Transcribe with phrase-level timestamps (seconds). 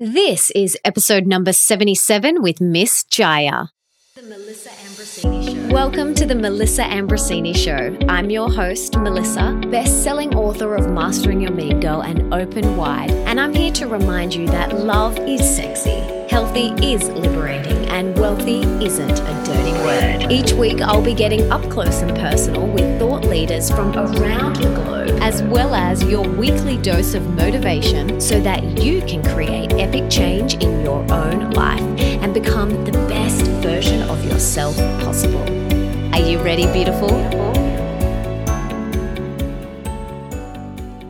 [0.00, 3.70] This is episode number 77 with Miss Jaiya.
[4.14, 5.74] The Melissa Ambrosini Show.
[5.74, 7.98] Welcome to the Melissa Ambrosini Show.
[8.08, 13.10] I'm your host, Melissa, best selling author of Mastering Your Mean Girl and Open Wide,
[13.10, 15.98] and I'm here to remind you that love is sexy,
[16.30, 20.30] healthy is liberating, and wealthy isn't a dirty word.
[20.30, 22.97] Each week, I'll be getting up close and personal with
[23.28, 28.62] leaders from around the globe, as well as your weekly dose of motivation so that
[28.82, 31.82] you can create epic change in your own life
[32.22, 35.42] and become the best version of yourself possible.
[36.14, 37.08] Are you ready, beautiful?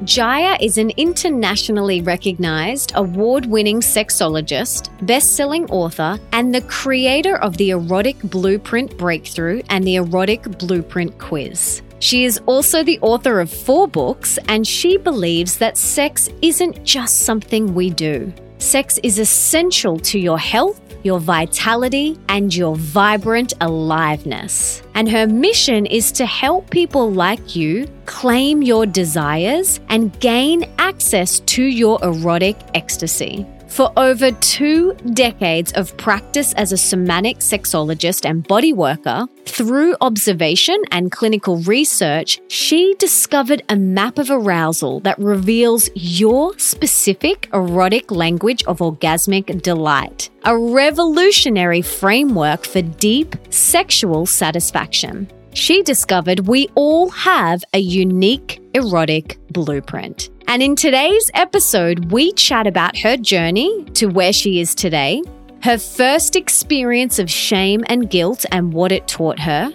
[0.09, 7.59] Jaiya is an internationally recognized, award winning sexologist, best selling author, and the creator of
[7.59, 11.83] the Erotic Blueprint Breakthrough and the Erotic Blueprint Quiz.
[12.01, 17.21] She is also the author of four books, and she believes that sex isn't just
[17.21, 18.33] something we do.
[18.59, 24.83] Sex is essential to your health your vitality, and your vibrant aliveness.
[24.95, 31.41] And her mission is to help people like you claim your desires and gain access
[31.41, 33.47] to your erotic ecstasy.
[33.69, 40.83] For over two decades of practice as a somatic sexologist and body worker, through observation
[40.91, 48.65] and clinical research, she discovered a map of arousal that reveals your specific erotic language
[48.65, 55.31] of orgasmic delight, a revolutionary framework for deep sexual satisfaction.
[55.55, 60.31] She discovered we all have a unique erotic blueprint.
[60.49, 65.23] And in today's episode, we chat about her journey to where she is today,
[65.63, 69.71] her first experience of shame and guilt and what it taught her,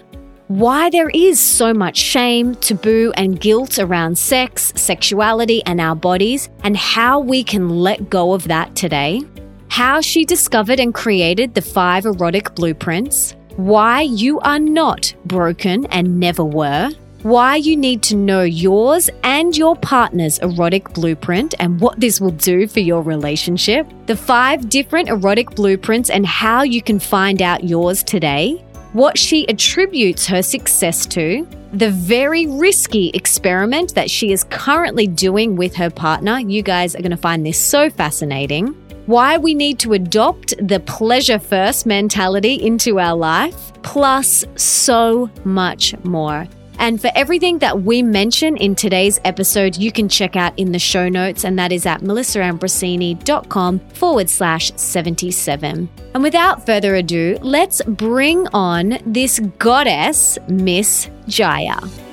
[0.48, 6.48] why there is so much shame, taboo, and guilt around sex, sexuality, and our bodies,
[6.64, 9.22] and how we can let go of that today,
[9.68, 16.18] how she discovered and created the five erotic blueprints, why you are not broken and
[16.18, 16.90] never were
[17.24, 22.32] why you need to know yours and your partner's erotic blueprint and what this will
[22.32, 27.64] do for your relationship, the five different erotic blueprints and how you can find out
[27.64, 28.62] yours today,
[28.92, 35.56] what she attributes her success to, the very risky experiment that she is currently doing
[35.56, 36.40] with her partner.
[36.40, 38.74] You guys are going to find this so fascinating.
[39.06, 45.96] Why we need to adopt the pleasure first mentality into our life, plus so much
[46.04, 46.46] more.
[46.78, 50.78] And for everything that we mention in today's episode, you can check out in the
[50.78, 55.88] show notes, and that is at melissaambrosini.com forward slash 77.
[56.14, 62.04] And without further ado, let's bring on this goddess, Miss Jaiya.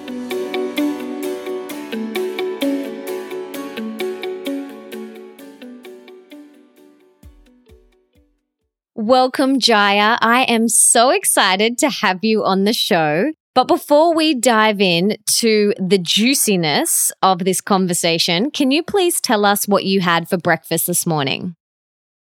[8.95, 10.19] Welcome, Jaiya.
[10.21, 13.31] I am so excited to have you on the show.
[13.53, 19.45] But before we dive in to the juiciness of this conversation, can you please tell
[19.45, 21.55] us what you had for breakfast this morning?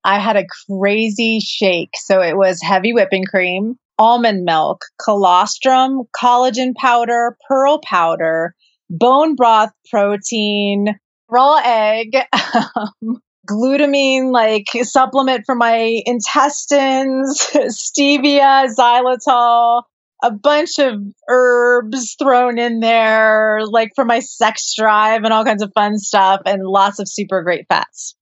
[0.04, 1.90] I had a crazy shake.
[1.96, 8.54] So it was heavy whipping cream, almond milk, colostrum, collagen powder, pearl powder,
[8.88, 10.94] bone broth protein,
[11.28, 12.16] raw egg,
[12.54, 13.18] um,
[13.50, 19.82] glutamine like supplement for my intestines, stevia, xylitol,
[20.22, 25.62] a bunch of herbs thrown in there, like for my sex drive and all kinds
[25.62, 28.14] of fun stuff, and lots of super great fats.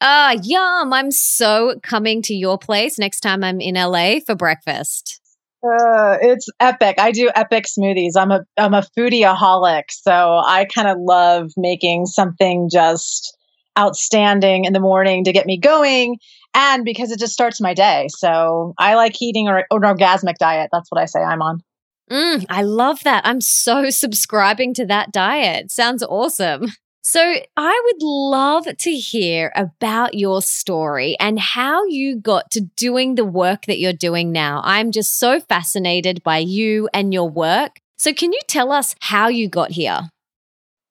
[0.00, 0.92] Ah, uh, yum.
[0.92, 5.20] I'm so coming to your place next time I'm in LA for breakfast.
[5.62, 6.96] Uh, it's epic.
[6.98, 8.12] I do epic smoothies.
[8.16, 13.36] I'm a I'm a foodieaholic, so I kind of love making something just
[13.78, 16.16] outstanding in the morning to get me going
[16.54, 18.08] and because it just starts my day.
[18.10, 20.70] So I like eating an orgasmic diet.
[20.72, 21.62] That's what I say I'm on.
[22.10, 23.24] Mm, I love that.
[23.24, 25.70] I'm so subscribing to that diet.
[25.70, 26.66] Sounds awesome.
[27.02, 33.14] So, I would love to hear about your story and how you got to doing
[33.14, 34.60] the work that you're doing now.
[34.64, 37.80] I'm just so fascinated by you and your work.
[37.96, 40.10] So, can you tell us how you got here?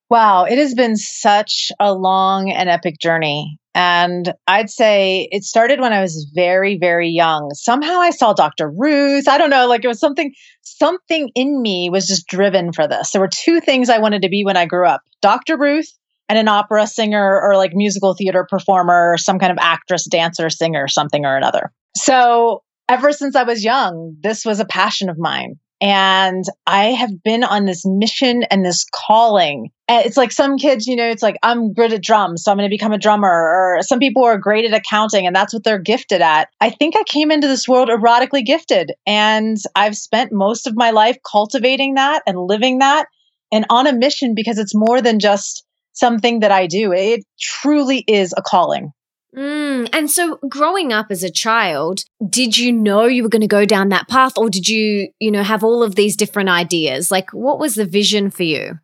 [0.10, 3.60] Wow, it has been such a long and epic journey.
[3.80, 7.50] And I'd say it started when I was very, very young.
[7.54, 8.70] Somehow I saw Dr.
[8.70, 9.30] Ruth.
[9.30, 10.34] I don't know, like it was something,
[10.64, 13.12] something in me was just driven for this.
[13.12, 15.58] There were two things I wanted to be when I grew up Dr.
[15.58, 15.88] Ruth
[16.28, 20.50] and an opera singer or like musical theater performer or some kind of actress, dancer,
[20.50, 21.72] singer, something or another.
[21.96, 25.58] So ever since I was young, this was a passion of mine.
[25.82, 29.70] And I have been on this mission and this calling.
[29.88, 32.70] It's like some kids, you know, it's like, I'm good at drums, so I'm going
[32.70, 33.30] to become a drummer.
[33.30, 36.50] Or some people are great at accounting and that's what they're gifted at.
[36.60, 38.92] I think I came into this world erotically gifted.
[39.08, 43.08] And I've spent most of my life cultivating that and living that
[43.52, 46.92] and on a mission because it's more than just something that I do.
[46.94, 48.92] It truly is a calling.
[49.36, 53.48] Mm, and so growing up as a child, did you know you were going to
[53.48, 57.12] go down that path or did you, you know, have all of these different ideas?
[57.12, 58.80] Like what was the vision for you?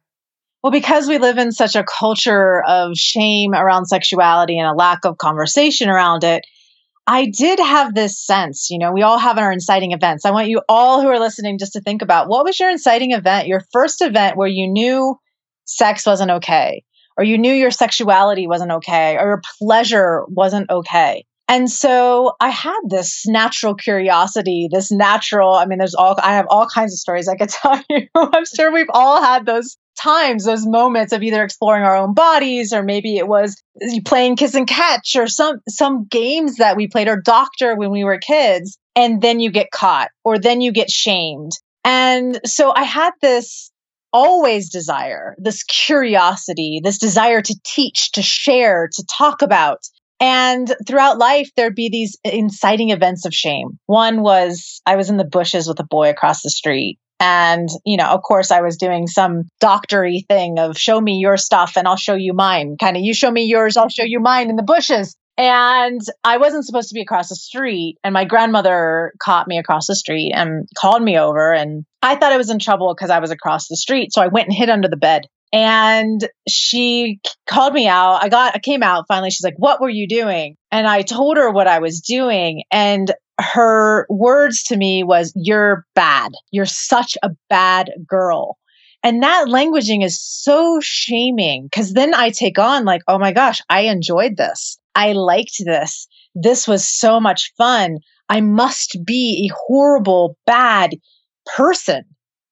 [0.62, 5.06] Well, because we live in such a culture of shame around sexuality and a lack
[5.06, 6.44] of conversation around it,
[7.08, 10.26] I did have this sense, you know, we all have our inciting events.
[10.26, 13.12] I want you all who are listening just to think about what was your inciting
[13.12, 15.20] event, your first event where you knew
[15.66, 16.84] sex wasn't okay
[17.18, 21.26] or you knew your sexuality wasn't okay, or your pleasure wasn't okay.
[21.48, 26.48] And so I had this natural curiosity, this natural, I mean, there's all, I have
[26.50, 28.08] all kinds of stories I could tell you.
[28.16, 32.74] I'm sure we've all had those times, those moments of either exploring our own bodies,
[32.74, 33.62] or maybe it was
[34.06, 38.04] playing kiss and catch, or some, some games that we played, or doctor when we
[38.04, 38.78] were kids.
[38.96, 41.52] And then you get caught, or then you get shamed.
[41.84, 43.72] And so I had this
[44.16, 49.80] always desire, this curiosity, this desire to teach, to share, to talk about.
[50.22, 53.78] And throughout life, there'd be these inciting events of shame.
[53.88, 56.98] One was I was in the bushes with a boy across the street.
[57.20, 61.36] And, you know, of course, I was doing some doctory thing of show me your
[61.36, 62.78] stuff and I'll show you mine.
[62.80, 65.18] Kind of, you show me yours, I'll show you mine in the bushes.
[65.38, 67.98] And I wasn't supposed to be across the street.
[68.04, 71.54] And my grandmother caught me across the street and called me over.
[71.54, 74.14] And I thought I was in trouble because I was across the street.
[74.14, 75.28] So I went and hid under the bed.
[75.52, 78.24] And she called me out.
[78.24, 79.30] I got, I came out finally.
[79.30, 80.56] She's like, What were you doing?
[80.72, 82.64] And I told her what I was doing.
[82.72, 86.32] And her words to me was, You're bad.
[86.52, 88.58] You're such a bad girl.
[89.04, 93.62] And that languaging is so shaming because then I take on, like, oh my gosh,
[93.70, 94.80] I enjoyed this.
[94.96, 96.08] I liked this.
[96.34, 98.00] This was so much fun.
[98.30, 100.96] I must be a horrible, bad
[101.56, 102.04] person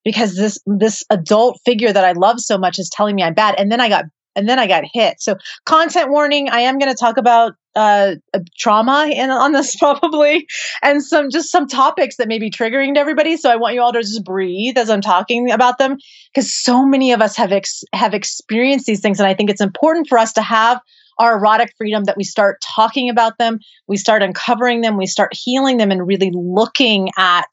[0.04, 3.56] because this this adult figure that I love so much is telling me I'm bad.
[3.58, 4.06] And then I got
[4.36, 5.22] and then I got hit.
[5.22, 5.36] So
[5.66, 8.16] content warning, I am going to talk about uh,
[8.58, 10.46] trauma in, on this probably
[10.82, 13.38] and some just some topics that may be triggering to everybody.
[13.38, 15.98] So I want you all to just breathe as I'm talking about them
[16.34, 19.62] because so many of us have ex- have experienced these things and I think it's
[19.62, 20.80] important for us to have
[21.18, 25.34] our erotic freedom that we start talking about them, we start uncovering them, we start
[25.34, 27.48] healing them and really looking at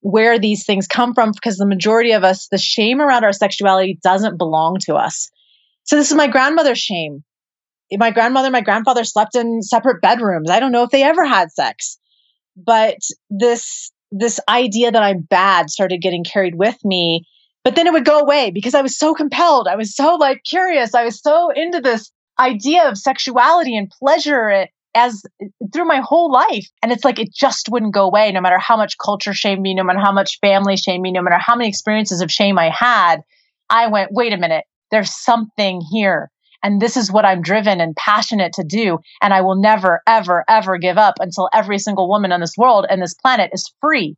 [0.00, 3.98] where these things come from because the majority of us, the shame around our sexuality
[4.02, 5.30] doesn't belong to us.
[5.84, 7.24] So this is my grandmother's shame.
[7.92, 10.50] My grandmother, my grandfather slept in separate bedrooms.
[10.50, 11.98] I don't know if they ever had sex.
[12.56, 12.98] But
[13.30, 17.24] this this idea that I'm bad started getting carried with me.
[17.64, 19.66] But then it would go away because I was so compelled.
[19.68, 20.94] I was so like curious.
[20.94, 25.22] I was so into this idea of sexuality and pleasure as
[25.72, 26.66] through my whole life.
[26.82, 29.74] And it's like it just wouldn't go away no matter how much culture shamed me,
[29.74, 32.70] no matter how much family shamed me, no matter how many experiences of shame I
[32.70, 33.18] had.
[33.68, 36.30] I went, wait a minute, there's something here.
[36.62, 38.98] And this is what I'm driven and passionate to do.
[39.22, 42.86] And I will never, ever, ever give up until every single woman on this world
[42.88, 44.16] and this planet is free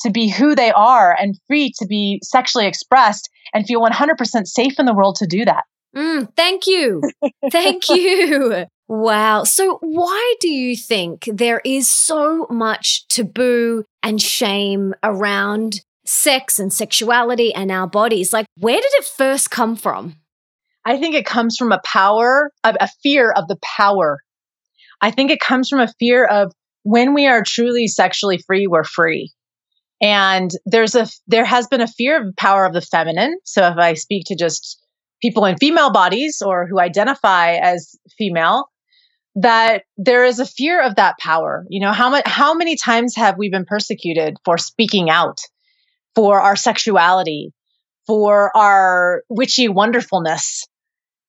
[0.00, 4.78] to be who they are and free to be sexually expressed and feel 100% safe
[4.78, 5.64] in the world to do that.
[5.96, 7.02] Mm, thank you.
[7.50, 8.66] thank you.
[8.88, 9.44] Wow.
[9.44, 16.72] So, why do you think there is so much taboo and shame around sex and
[16.72, 18.32] sexuality and our bodies?
[18.32, 20.16] Like, where did it first come from?
[20.84, 24.20] I think it comes from a power, of a fear of the power.
[25.02, 26.52] I think it comes from a fear of
[26.82, 29.32] when we are truly sexually free, we're free.
[30.00, 33.36] And there's a there has been a fear of power of the feminine.
[33.44, 34.80] So if I speak to just
[35.20, 38.66] people in female bodies or who identify as female,
[39.34, 41.64] that there is a fear of that power.
[41.68, 45.40] You know, how much how many times have we been persecuted for speaking out,
[46.14, 47.52] for our sexuality,
[48.06, 50.64] for our witchy wonderfulness?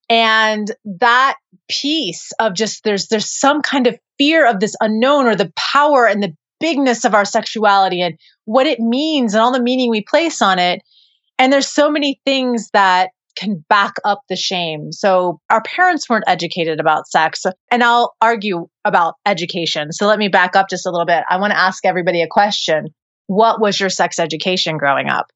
[0.10, 1.36] And that
[1.67, 6.08] piece of just there's there's some kind of fear of this unknown or the power
[6.08, 10.03] and the bigness of our sexuality and what it means and all the meaning we
[10.03, 10.81] place on it.
[11.38, 14.91] And there's so many things that can back up the shame.
[14.91, 17.46] So our parents weren't educated about sex.
[17.72, 19.91] And I'll argue about education.
[19.91, 21.24] So let me back up just a little bit.
[21.29, 22.88] I want to ask everybody a question.
[23.27, 25.27] What was your sex education growing up?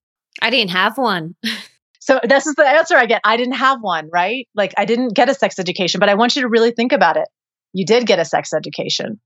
[0.41, 1.35] I didn't have one.
[1.99, 3.21] so this is the answer I get.
[3.23, 4.47] I didn't have one, right?
[4.53, 7.17] Like I didn't get a sex education, but I want you to really think about
[7.17, 7.27] it.
[7.71, 9.19] You did get a sex education.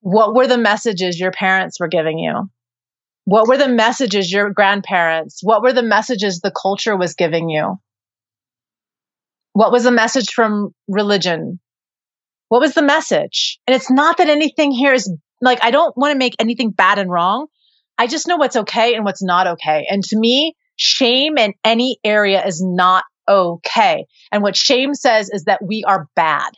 [0.00, 2.48] What were the messages your parents were giving you?
[3.26, 7.76] What were the messages your grandparents, what were the messages the culture was giving you?
[9.52, 11.58] What was the message from religion?
[12.50, 13.58] What was the message?
[13.66, 17.00] And it's not that anything here is like, I don't want to make anything bad
[17.00, 17.48] and wrong.
[17.98, 19.86] I just know what's okay and what's not okay.
[19.90, 24.06] And to me, shame in any area is not okay.
[24.30, 26.52] And what shame says is that we are bad,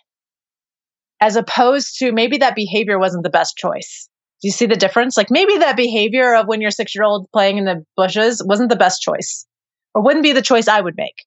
[1.19, 4.08] as opposed to maybe that behavior wasn't the best choice.
[4.41, 5.17] Do you see the difference?
[5.17, 8.71] Like maybe that behavior of when your six year old playing in the bushes wasn't
[8.71, 9.47] the best choice
[9.95, 11.25] or wouldn't be the choice I would make.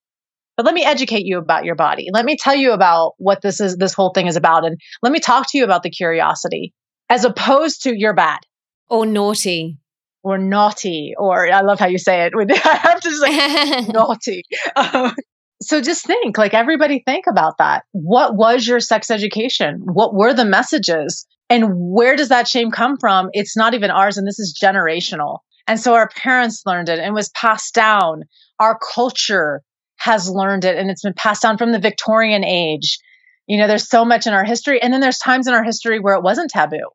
[0.58, 2.08] But let me educate you about your body.
[2.12, 4.65] Let me tell you about what this is, this whole thing is about.
[4.65, 6.74] And let me talk to you about the curiosity
[7.10, 8.39] as opposed to you're bad
[8.89, 9.77] or naughty
[10.24, 12.34] or naughty, or I love how you say it.
[12.65, 14.44] I have to say naughty.
[14.75, 15.15] Um,
[15.62, 17.84] so just think, like everybody think about that.
[17.91, 19.82] What was your sex education?
[19.84, 21.25] What were the messages?
[21.51, 23.29] And where does that shame come from?
[23.34, 25.39] It's not even ours, and this is generational.
[25.67, 28.24] And so our parents learned it and was passed down.
[28.60, 29.62] Our culture
[29.98, 33.00] has learned it and it's been passed down from the Victorian age.
[33.48, 34.81] You know, there's so much in our history.
[34.81, 36.88] And then there's times in our history where it wasn't taboo.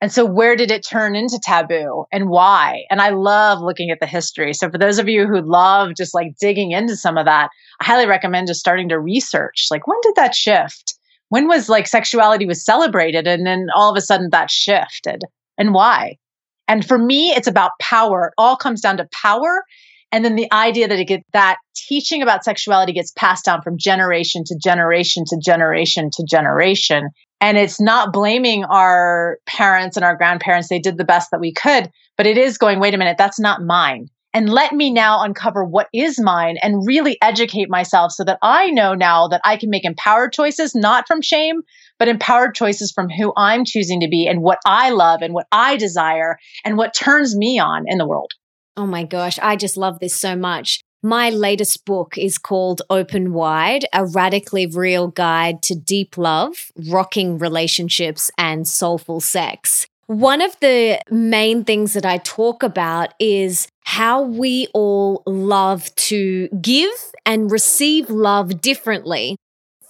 [0.00, 2.84] And so, where did it turn into taboo and why?
[2.90, 4.52] And I love looking at the history.
[4.52, 7.50] So, for those of you who love just like digging into some of that,
[7.80, 10.94] I highly recommend just starting to research like, when did that shift?
[11.28, 15.22] When was like sexuality was celebrated and then all of a sudden that shifted
[15.58, 16.16] and why?
[16.68, 18.28] And for me, it's about power.
[18.28, 19.64] It all comes down to power.
[20.12, 23.78] And then the idea that it get that teaching about sexuality gets passed down from
[23.78, 27.08] generation to generation to generation to generation.
[27.40, 30.68] And it's not blaming our parents and our grandparents.
[30.68, 33.40] They did the best that we could, but it is going, wait a minute, that's
[33.40, 34.06] not mine.
[34.34, 38.68] And let me now uncover what is mine and really educate myself so that I
[38.70, 41.62] know now that I can make empowered choices, not from shame,
[42.00, 45.46] but empowered choices from who I'm choosing to be and what I love and what
[45.52, 48.32] I desire and what turns me on in the world.
[48.76, 50.80] Oh my gosh, I just love this so much.
[51.00, 57.38] My latest book is called Open Wide A Radically Real Guide to Deep Love, Rocking
[57.38, 59.86] Relationships, and Soulful Sex.
[60.06, 66.48] One of the main things that I talk about is how we all love to
[66.48, 69.36] give and receive love differently.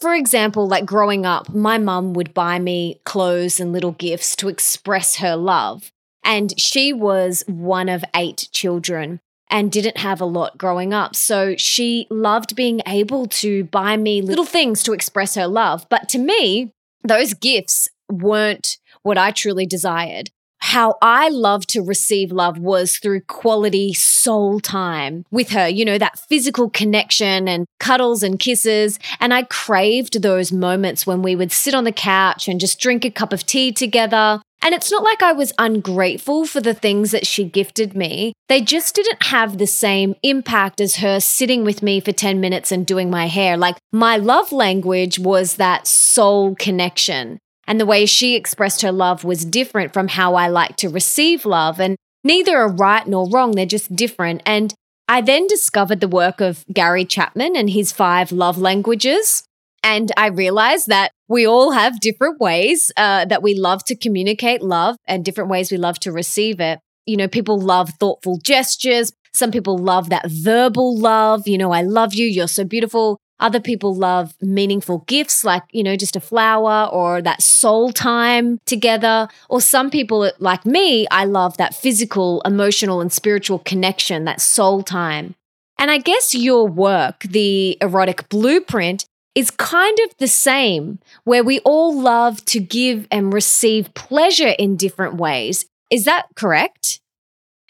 [0.00, 4.48] For example, like growing up, my mum would buy me clothes and little gifts to
[4.48, 5.90] express her love.
[6.24, 11.14] And she was one of eight children and didn't have a lot growing up.
[11.14, 15.86] So she loved being able to buy me little things to express her love.
[15.88, 16.72] But to me,
[17.02, 20.30] those gifts weren't what I truly desired.
[20.68, 25.98] How I loved to receive love was through quality soul time with her, you know,
[25.98, 28.98] that physical connection and cuddles and kisses.
[29.20, 33.04] And I craved those moments when we would sit on the couch and just drink
[33.04, 37.10] a cup of tea together and it's not like I was ungrateful for the things
[37.10, 38.32] that she gifted me.
[38.48, 42.72] They just didn't have the same impact as her sitting with me for 10 minutes
[42.72, 43.58] and doing my hair.
[43.58, 47.38] Like my love language was that soul connection.
[47.66, 51.44] And the way she expressed her love was different from how I like to receive
[51.44, 51.80] love.
[51.80, 54.42] And neither are right nor wrong, they're just different.
[54.44, 54.74] And
[55.08, 59.44] I then discovered the work of Gary Chapman and his five love languages.
[59.82, 64.62] And I realized that we all have different ways uh, that we love to communicate
[64.62, 66.80] love and different ways we love to receive it.
[67.06, 69.12] You know, people love thoughtful gestures.
[69.34, 71.46] Some people love that verbal love.
[71.46, 72.26] You know, I love you.
[72.26, 73.18] You're so beautiful.
[73.40, 78.60] Other people love meaningful gifts like, you know, just a flower or that soul time
[78.64, 79.28] together.
[79.48, 84.82] Or some people, like me, I love that physical, emotional, and spiritual connection, that soul
[84.82, 85.34] time.
[85.78, 91.58] And I guess your work, the erotic blueprint, is kind of the same, where we
[91.60, 95.66] all love to give and receive pleasure in different ways.
[95.90, 97.00] Is that correct?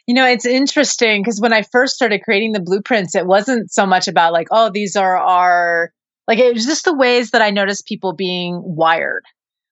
[0.06, 3.86] You know, it's interesting because when I first started creating the blueprints, it wasn't so
[3.86, 5.92] much about like, oh, these are our,
[6.28, 9.24] like, it was just the ways that I noticed people being wired.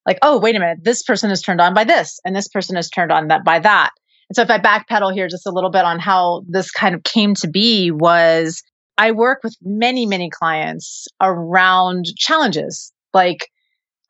[0.07, 2.77] Like, oh, wait a minute, this person is turned on by this, and this person
[2.77, 3.91] is turned on that by that.
[4.29, 7.03] And so if I backpedal here just a little bit on how this kind of
[7.03, 8.62] came to be was
[8.97, 13.49] I work with many, many clients around challenges like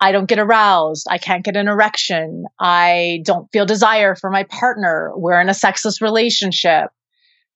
[0.03, 1.07] I don't get aroused.
[1.09, 2.47] I can't get an erection.
[2.59, 5.13] I don't feel desire for my partner.
[5.15, 6.91] We're in a sexless relationship.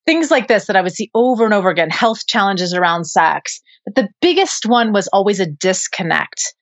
[0.05, 3.59] Things like this that I would see over and over again, health challenges around sex.
[3.85, 6.55] But the biggest one was always a disconnect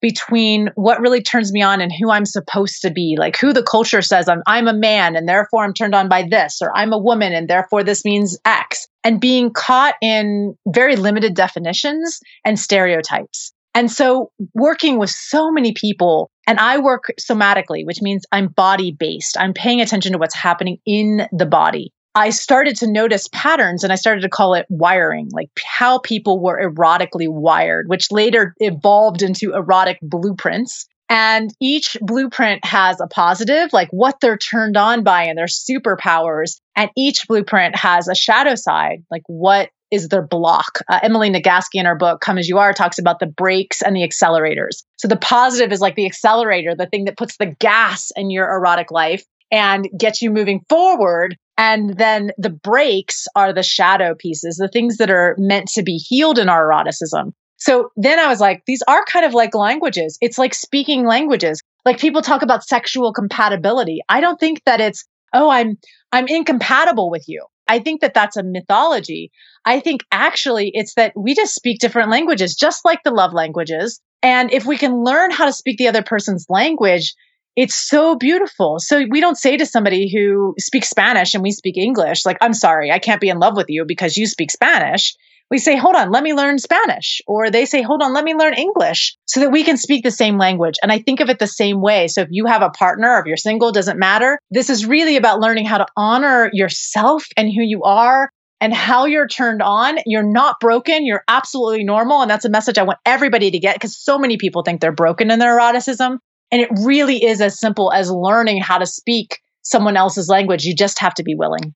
[0.00, 3.62] between what really turns me on and who I'm supposed to be, like who the
[3.62, 6.92] culture says I'm I'm a man and therefore I'm turned on by this or I'm
[6.92, 12.60] a woman and therefore this means X and being caught in very limited definitions and
[12.60, 13.53] stereotypes.
[13.74, 18.92] And so working with so many people and I work somatically, which means I'm body
[18.92, 19.36] based.
[19.38, 21.92] I'm paying attention to what's happening in the body.
[22.14, 26.40] I started to notice patterns and I started to call it wiring, like how people
[26.40, 30.86] were erotically wired, which later evolved into erotic blueprints.
[31.08, 36.60] And each blueprint has a positive, like what they're turned on by and their superpowers.
[36.76, 40.80] And each blueprint has a shadow side, like what is their block.
[40.88, 43.94] Uh, Emily Nagoski in her book, Come As You Are, talks about the brakes and
[43.94, 44.82] the accelerators.
[44.96, 48.50] So the positive is like the accelerator, the thing that puts the gas in your
[48.50, 51.36] erotic life and gets you moving forward.
[51.56, 55.96] And then the brakes are the shadow pieces, the things that are meant to be
[55.96, 57.32] healed in our eroticism.
[57.56, 60.18] So then I was like, these are kind of like languages.
[60.20, 61.62] It's like speaking languages.
[61.84, 64.00] Like people talk about sexual compatibility.
[64.08, 65.78] I don't think that it's, oh, I'm,
[66.10, 67.46] I'm incompatible with you.
[67.66, 69.30] I think that that's a mythology.
[69.64, 74.00] I think actually it's that we just speak different languages, just like the love languages.
[74.22, 77.14] And if we can learn how to speak the other person's language,
[77.56, 78.78] it's so beautiful.
[78.78, 82.54] So we don't say to somebody who speaks Spanish and we speak English, like, I'm
[82.54, 85.14] sorry, I can't be in love with you because you speak Spanish.
[85.50, 87.20] We say, hold on, let me learn Spanish.
[87.26, 90.10] Or they say, hold on, let me learn English so that we can speak the
[90.10, 90.76] same language.
[90.82, 92.08] And I think of it the same way.
[92.08, 94.38] So if you have a partner or if you're single, doesn't matter.
[94.50, 99.04] This is really about learning how to honor yourself and who you are and how
[99.04, 99.98] you're turned on.
[100.06, 101.04] You're not broken.
[101.04, 102.22] You're absolutely normal.
[102.22, 104.92] And that's a message I want everybody to get because so many people think they're
[104.92, 106.18] broken in their eroticism.
[106.50, 110.64] And it really is as simple as learning how to speak someone else's language.
[110.64, 111.74] You just have to be willing.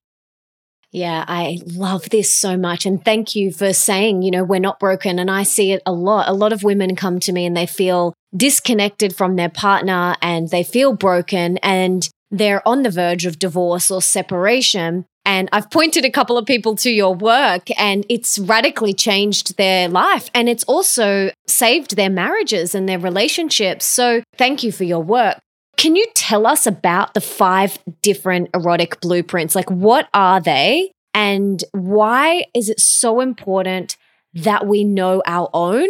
[0.91, 2.85] Yeah, I love this so much.
[2.85, 5.19] And thank you for saying, you know, we're not broken.
[5.19, 6.27] And I see it a lot.
[6.27, 10.49] A lot of women come to me and they feel disconnected from their partner and
[10.49, 15.05] they feel broken and they're on the verge of divorce or separation.
[15.25, 19.87] And I've pointed a couple of people to your work and it's radically changed their
[19.87, 20.31] life.
[20.33, 23.85] And it's also saved their marriages and their relationships.
[23.85, 25.37] So thank you for your work.
[25.79, 29.55] Can you tell us about the five different erotic blueprints?
[29.55, 30.91] Like, what are they?
[31.13, 33.95] And why is it so important
[34.33, 35.87] that we know our own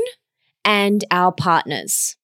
[0.63, 2.15] and our partners?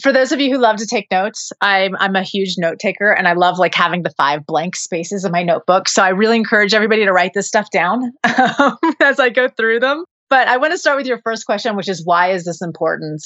[0.00, 3.10] for those of you who love to take notes, I'm I'm a huge note taker
[3.10, 5.88] and I love like having the five blank spaces in my notebook.
[5.88, 8.12] So I really encourage everybody to write this stuff down
[8.58, 10.04] um, as I go through them.
[10.28, 13.20] But I want to start with your first question, which is why is this important?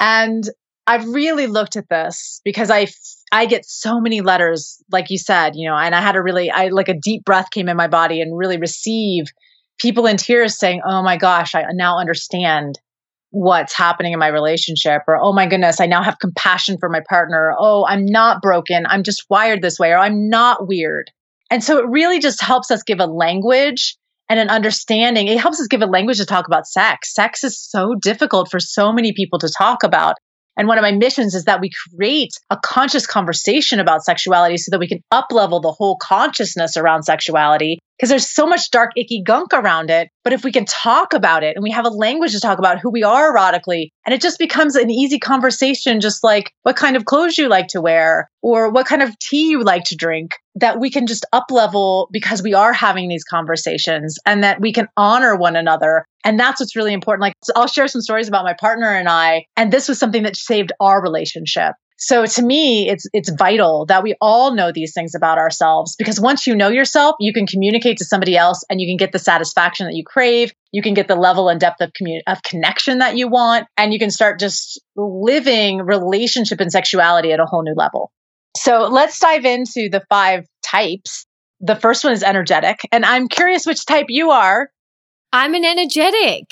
[0.00, 0.48] And
[0.86, 2.86] I've really looked at this because I
[3.32, 6.50] I get so many letters, like you said, you know, and I had a really
[6.50, 9.26] I like a deep breath came in my body and really receive
[9.78, 12.78] people in tears saying, "Oh my gosh, I now understand."
[13.30, 17.00] what's happening in my relationship or oh my goodness i now have compassion for my
[17.08, 21.10] partner oh i'm not broken i'm just wired this way or i'm not weird.
[21.50, 23.96] And so it really just helps us give a language
[24.28, 25.28] and an understanding.
[25.28, 27.14] It helps us give a language to talk about sex.
[27.14, 30.16] Sex is so difficult for so many people to talk about
[30.56, 34.70] and one of my missions is that we create a conscious conversation about sexuality so
[34.70, 39.22] that we can uplevel the whole consciousness around sexuality because there's so much dark, icky
[39.22, 40.08] gunk around it.
[40.22, 42.78] But if we can talk about it and we have a language to talk about
[42.78, 46.96] who we are erotically, and it just becomes an easy conversation, just like what kind
[46.96, 50.36] of clothes you like to wear or what kind of tea you like to drink,
[50.54, 54.72] that we can just up level because we are having these conversations and that we
[54.72, 56.04] can honor one another.
[56.24, 57.22] And that's what's really important.
[57.22, 60.36] Like, I'll share some stories about my partner and I, and this was something that
[60.36, 61.74] saved our relationship.
[61.98, 66.20] So to me, it's it's vital that we all know these things about ourselves because
[66.20, 69.18] once you know yourself, you can communicate to somebody else and you can get the
[69.18, 70.52] satisfaction that you crave.
[70.72, 73.94] You can get the level and depth of commun- of connection that you want, and
[73.94, 78.12] you can start just living relationship and sexuality at a whole new level.
[78.58, 81.24] So let's dive into the five types.
[81.60, 84.68] The first one is energetic, and I'm curious which type you are.
[85.32, 86.50] I'm an energetic.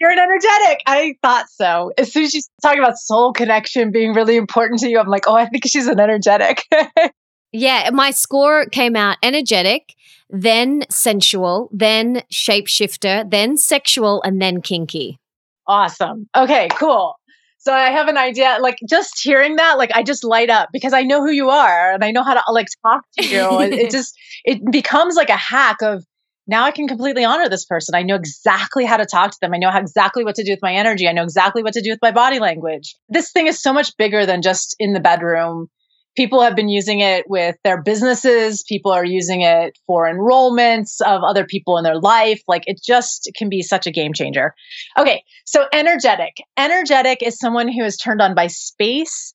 [0.00, 0.80] You're an energetic.
[0.86, 1.92] I thought so.
[1.98, 5.24] As soon as she's talking about soul connection being really important to you, I'm like,
[5.26, 6.64] oh, I think she's an energetic.
[7.52, 9.94] yeah, my score came out energetic,
[10.30, 15.18] then sensual, then shapeshifter, then sexual, and then kinky.
[15.66, 16.28] Awesome.
[16.34, 17.14] Okay, cool.
[17.58, 18.56] So I have an idea.
[18.58, 21.92] Like just hearing that, like I just light up because I know who you are
[21.92, 23.60] and I know how to like talk to you.
[23.60, 26.06] it, it just it becomes like a hack of
[26.50, 27.94] now I can completely honor this person.
[27.94, 29.54] I know exactly how to talk to them.
[29.54, 31.08] I know exactly what to do with my energy.
[31.08, 32.96] I know exactly what to do with my body language.
[33.08, 35.68] This thing is so much bigger than just in the bedroom.
[36.16, 38.64] People have been using it with their businesses.
[38.68, 42.42] People are using it for enrollments of other people in their life.
[42.48, 44.52] Like it just can be such a game changer.
[44.98, 45.22] Okay.
[45.46, 46.34] So energetic.
[46.58, 49.34] Energetic is someone who is turned on by space,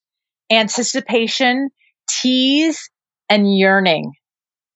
[0.52, 1.70] anticipation,
[2.10, 2.90] tease,
[3.30, 4.12] and yearning.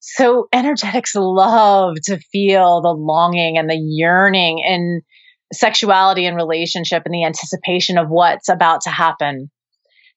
[0.00, 5.02] So energetics love to feel the longing and the yearning and
[5.52, 9.50] sexuality and relationship and the anticipation of what's about to happen.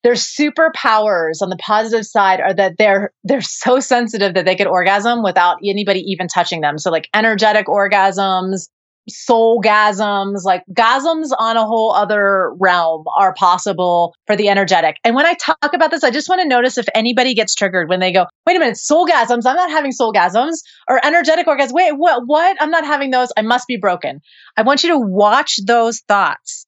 [0.03, 4.67] Their superpowers on the positive side are that they're they're so sensitive that they could
[4.67, 6.77] orgasm without anybody even touching them.
[6.77, 8.67] So like energetic orgasms
[9.09, 14.97] soul gasms, like gasms on a whole other realm are possible for the energetic.
[15.03, 17.89] And when I talk about this, I just want to notice if anybody gets triggered
[17.89, 21.47] when they go, wait a minute, soul gasms, I'm not having soul gasms or energetic
[21.47, 21.73] orgasms.
[21.73, 22.57] Wait, what, what?
[22.59, 23.29] I'm not having those.
[23.35, 24.21] I must be broken.
[24.55, 26.65] I want you to watch those thoughts.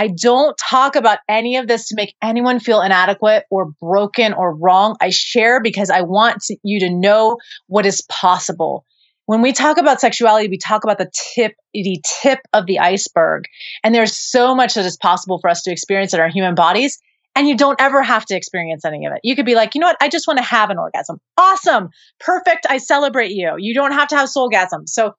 [0.00, 4.54] I don't talk about any of this to make anyone feel inadequate or broken or
[4.54, 4.96] wrong.
[5.00, 8.84] I share because I want you to know what is possible
[9.28, 13.44] when we talk about sexuality, we talk about the tip, the tip of the iceberg.
[13.84, 16.98] And there's so much that is possible for us to experience in our human bodies.
[17.36, 19.20] And you don't ever have to experience any of it.
[19.22, 19.98] You could be like, you know what?
[20.00, 21.20] I just want to have an orgasm.
[21.36, 21.90] Awesome.
[22.18, 22.66] Perfect.
[22.70, 23.52] I celebrate you.
[23.58, 24.88] You don't have to have soulgasm.
[24.88, 25.12] So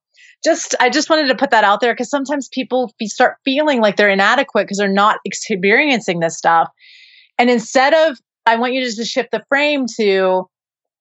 [0.43, 3.95] just, I just wanted to put that out there because sometimes people start feeling like
[3.95, 6.67] they're inadequate because they're not experiencing this stuff.
[7.37, 8.17] And instead of,
[8.47, 10.48] I want you to just shift the frame to,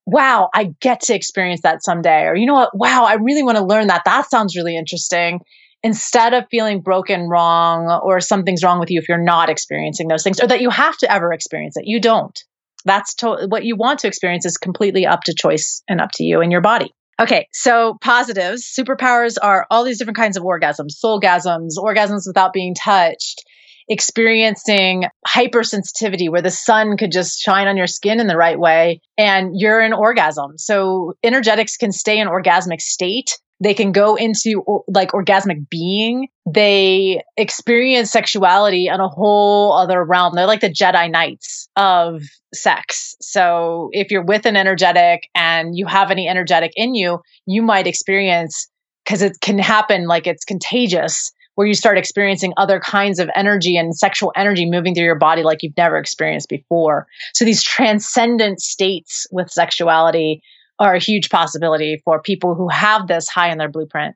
[0.08, 2.22] wow, I get to experience that someday.
[2.22, 2.70] Or, you know what?
[2.72, 4.02] Wow, I really want to learn that.
[4.06, 5.40] That sounds really interesting.
[5.82, 10.24] Instead of feeling broken, wrong, or something's wrong with you if you're not experiencing those
[10.24, 12.36] things, or that you have to ever experience it, you don't.
[12.84, 16.24] That's to- what you want to experience is completely up to choice and up to
[16.24, 16.90] you and your body.
[17.20, 22.74] Okay, so positives, superpowers are all these different kinds of orgasms, soulgasms, orgasms without being
[22.74, 23.44] touched,
[23.88, 29.00] experiencing hypersensitivity where the sun could just shine on your skin in the right way
[29.16, 30.58] and you're in orgasm.
[30.58, 33.38] So energetics can stay in orgasmic state.
[33.60, 36.28] They can go into like orgasmic being.
[36.46, 40.34] They experience sexuality on a whole other realm.
[40.34, 42.22] They're like the Jedi Knights of
[42.54, 43.16] sex.
[43.20, 47.86] So if you're with an energetic and you have any energetic in you, you might
[47.86, 48.68] experience
[49.04, 53.76] because it can happen like it's contagious where you start experiencing other kinds of energy
[53.76, 57.08] and sexual energy moving through your body like you've never experienced before.
[57.34, 60.40] So these transcendent states with sexuality
[60.78, 64.14] are a huge possibility for people who have this high in their blueprint.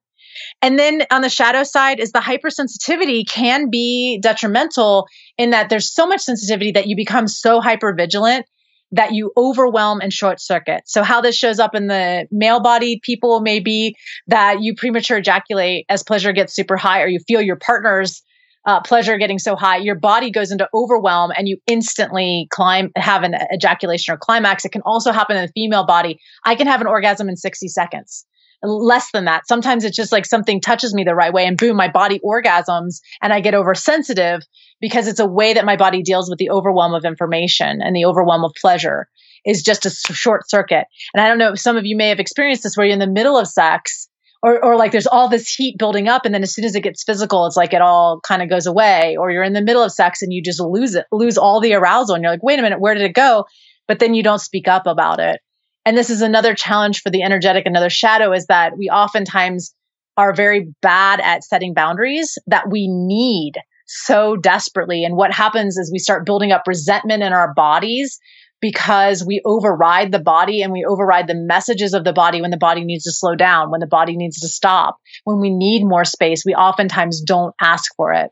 [0.63, 5.93] And then on the shadow side is the hypersensitivity can be detrimental in that there's
[5.93, 8.47] so much sensitivity that you become so hyper vigilant
[8.93, 10.83] that you overwhelm and short circuit.
[10.87, 13.97] So, how this shows up in the male body people may be
[14.29, 18.23] that you premature ejaculate as pleasure gets super high, or you feel your partner's
[18.65, 23.25] uh, pleasure getting so high, your body goes into overwhelm and you instantly climb, have
[23.25, 24.65] an ejaculation or climax.
[24.65, 26.21] It can also happen in the female body.
[26.45, 28.25] I can have an orgasm in 60 seconds
[28.63, 29.47] less than that.
[29.47, 33.01] Sometimes it's just like something touches me the right way and boom, my body orgasms
[33.21, 34.43] and I get oversensitive
[34.81, 38.05] because it's a way that my body deals with the overwhelm of information and the
[38.05, 39.09] overwhelm of pleasure
[39.45, 40.87] is just a short circuit.
[41.15, 43.01] And I don't know if some of you may have experienced this where you're in
[43.01, 44.09] the middle of sex
[44.43, 46.83] or, or like there's all this heat building up and then as soon as it
[46.83, 49.83] gets physical it's like it all kind of goes away or you're in the middle
[49.83, 52.59] of sex and you just lose it lose all the arousal and you're like wait
[52.59, 53.45] a minute where did it go
[53.87, 55.41] but then you don't speak up about it
[55.85, 59.75] and this is another challenge for the energetic, another shadow is that we oftentimes
[60.17, 63.55] are very bad at setting boundaries that we need
[63.87, 65.05] so desperately.
[65.05, 68.19] And what happens is we start building up resentment in our bodies
[68.61, 72.57] because we override the body and we override the messages of the body when the
[72.57, 76.05] body needs to slow down, when the body needs to stop, when we need more
[76.05, 76.45] space.
[76.47, 78.31] We oftentimes don't ask for it.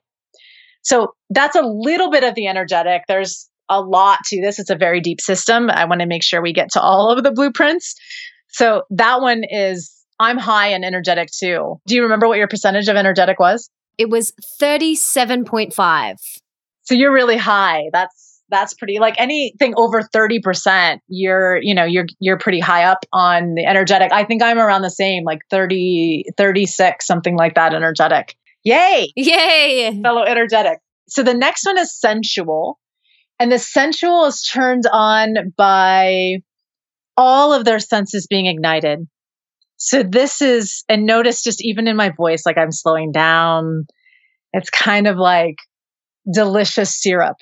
[0.83, 3.03] So that's a little bit of the energetic.
[3.09, 4.59] There's a lot to this.
[4.59, 5.71] It's a very deep system.
[5.71, 7.95] I want to make sure we get to all of the blueprints.
[8.49, 11.81] So that one is I'm high and energetic too.
[11.87, 13.71] Do you remember what your percentage of energetic was?
[13.97, 16.17] It was 37.5.
[16.83, 17.85] So you're really high.
[17.93, 23.07] That's that's pretty like anything over 30% you're you know you're you're pretty high up
[23.13, 27.75] on the energetic i think i'm around the same like 30 36 something like that
[27.75, 32.81] energetic yay yay fellow energetic so the next one is sensual
[33.41, 36.37] and the sensual is turned on by
[37.17, 39.09] all of their senses being ignited.
[39.79, 43.87] So this is, and notice just even in my voice, like I'm slowing down.
[44.53, 45.57] It's kind of like
[46.33, 47.39] delicious syrup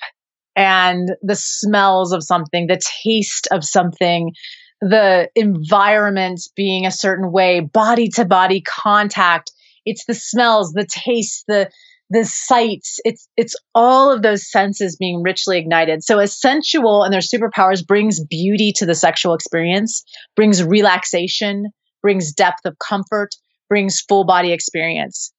[0.55, 4.33] and the smells of something, the taste of something,
[4.81, 9.51] the environment being a certain way, body to body contact.
[9.85, 11.71] It's the smells, the taste, the
[12.11, 16.03] the sights it's it's all of those senses being richly ignited.
[16.03, 21.67] So as sensual and their superpowers brings beauty to the sexual experience brings relaxation
[22.03, 23.35] brings depth of comfort
[23.69, 25.33] brings full body experience.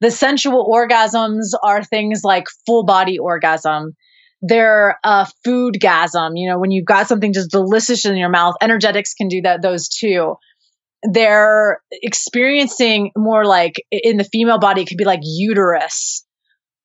[0.00, 3.92] The sensual orgasms are things like full body orgasm.
[4.42, 8.54] They're a food gasm you know when you've got something just delicious in your mouth
[8.60, 10.34] energetics can do that those too
[11.10, 16.24] they're experiencing more like in the female body, it could be like uterus,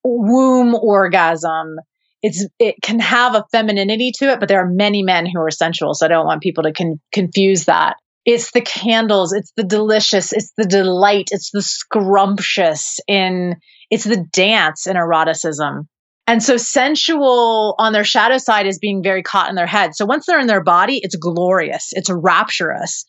[0.04, 1.76] womb orgasm.
[2.22, 5.52] It's it can have a femininity to it, but there are many men who are
[5.52, 5.94] sensual.
[5.94, 7.98] So I don't want people to con- confuse that.
[8.24, 13.56] It's the candles, it's the delicious, it's the delight, it's the scrumptious in
[13.90, 15.90] it's the dance in eroticism.
[16.28, 19.96] And so sensual on their shadow side is being very caught in their head.
[19.96, 23.06] So once they're in their body, it's glorious, it's rapturous.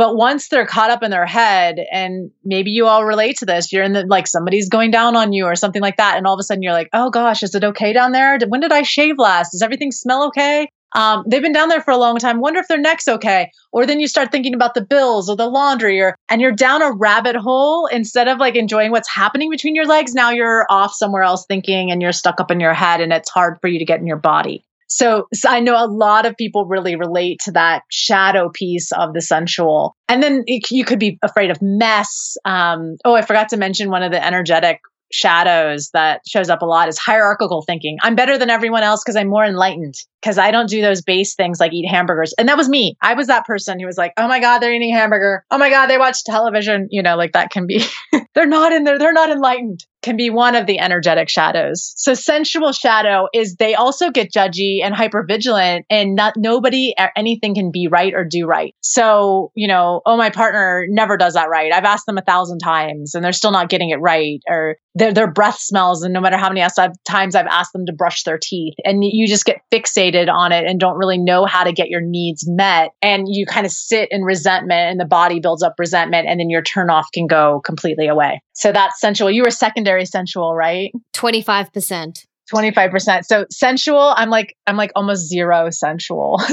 [0.00, 3.70] But once they're caught up in their head, and maybe you all relate to this,
[3.70, 6.16] you're in the like somebody's going down on you or something like that.
[6.16, 8.38] And all of a sudden you're like, oh gosh, is it okay down there?
[8.48, 9.50] When did I shave last?
[9.50, 10.70] Does everything smell okay?
[10.94, 12.40] Um, they've been down there for a long time.
[12.40, 13.50] Wonder if their neck's okay.
[13.72, 16.80] Or then you start thinking about the bills or the laundry, or and you're down
[16.80, 20.14] a rabbit hole instead of like enjoying what's happening between your legs.
[20.14, 23.28] Now you're off somewhere else thinking, and you're stuck up in your head, and it's
[23.28, 24.64] hard for you to get in your body.
[24.90, 29.14] So, so, I know a lot of people really relate to that shadow piece of
[29.14, 29.96] the sensual.
[30.08, 32.36] And then it, you could be afraid of mess.
[32.44, 34.80] Um, oh, I forgot to mention one of the energetic
[35.12, 37.98] shadows that shows up a lot is hierarchical thinking.
[38.02, 41.34] I'm better than everyone else because I'm more enlightened because I don't do those base
[41.34, 42.32] things like eat hamburgers.
[42.38, 42.96] And that was me.
[43.00, 45.44] I was that person who was like, oh my God, they're eating hamburger.
[45.50, 46.88] Oh my God, they watch television.
[46.90, 47.84] You know, like that can be,
[48.34, 48.98] they're not in there.
[48.98, 51.92] They're not enlightened can be one of the energetic shadows.
[51.96, 57.54] So sensual shadow is they also get judgy and hyper vigilant and not nobody anything
[57.54, 58.74] can be right or do right.
[58.80, 61.72] So, you know, oh, my partner never does that right.
[61.72, 64.40] I've asked them a thousand times and they're still not getting it right.
[64.48, 66.02] Or their, their breath smells.
[66.02, 66.66] And no matter how many
[67.06, 70.66] times I've asked them to brush their teeth and you just get fixated on it
[70.66, 72.90] and don't really know how to get your needs met.
[73.02, 76.50] And you kind of sit in resentment and the body builds up resentment and then
[76.50, 78.42] your turn off can go completely away.
[78.60, 79.30] So that's sensual.
[79.30, 80.92] You were secondary sensual, right?
[81.14, 82.26] 25%.
[82.52, 83.24] 25%.
[83.24, 86.40] So sensual, I'm like I'm like almost zero sensual.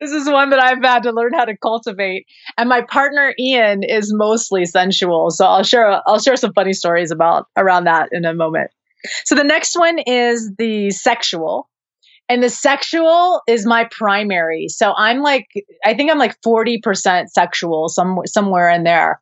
[0.00, 2.26] So this is one that I've had to learn how to cultivate.
[2.56, 5.30] And my partner Ian is mostly sensual.
[5.30, 8.70] So I'll share I'll share some funny stories about around that in a moment.
[9.24, 11.68] So the next one is the sexual.
[12.28, 14.66] And the sexual is my primary.
[14.68, 15.46] So I'm like
[15.84, 19.20] I think I'm like 40% sexual some somewhere in there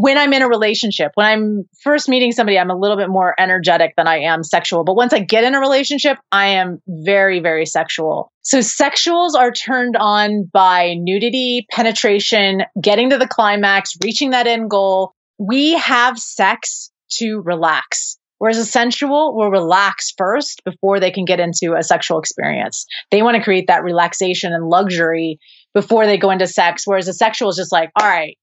[0.00, 3.34] when I'm in a relationship, when I'm first meeting somebody, I'm a little bit more
[3.36, 4.84] energetic than I am sexual.
[4.84, 8.30] But once I get in a relationship, I am very, very sexual.
[8.42, 14.70] So sexuals are turned on by nudity, penetration, getting to the climax, reaching that end
[14.70, 15.14] goal.
[15.36, 18.18] We have sex to relax.
[18.38, 22.86] Whereas a sensual will relax first before they can get into a sexual experience.
[23.10, 25.40] They want to create that relaxation and luxury
[25.74, 26.86] before they go into sex.
[26.86, 28.38] Whereas a sexual is just like, all right,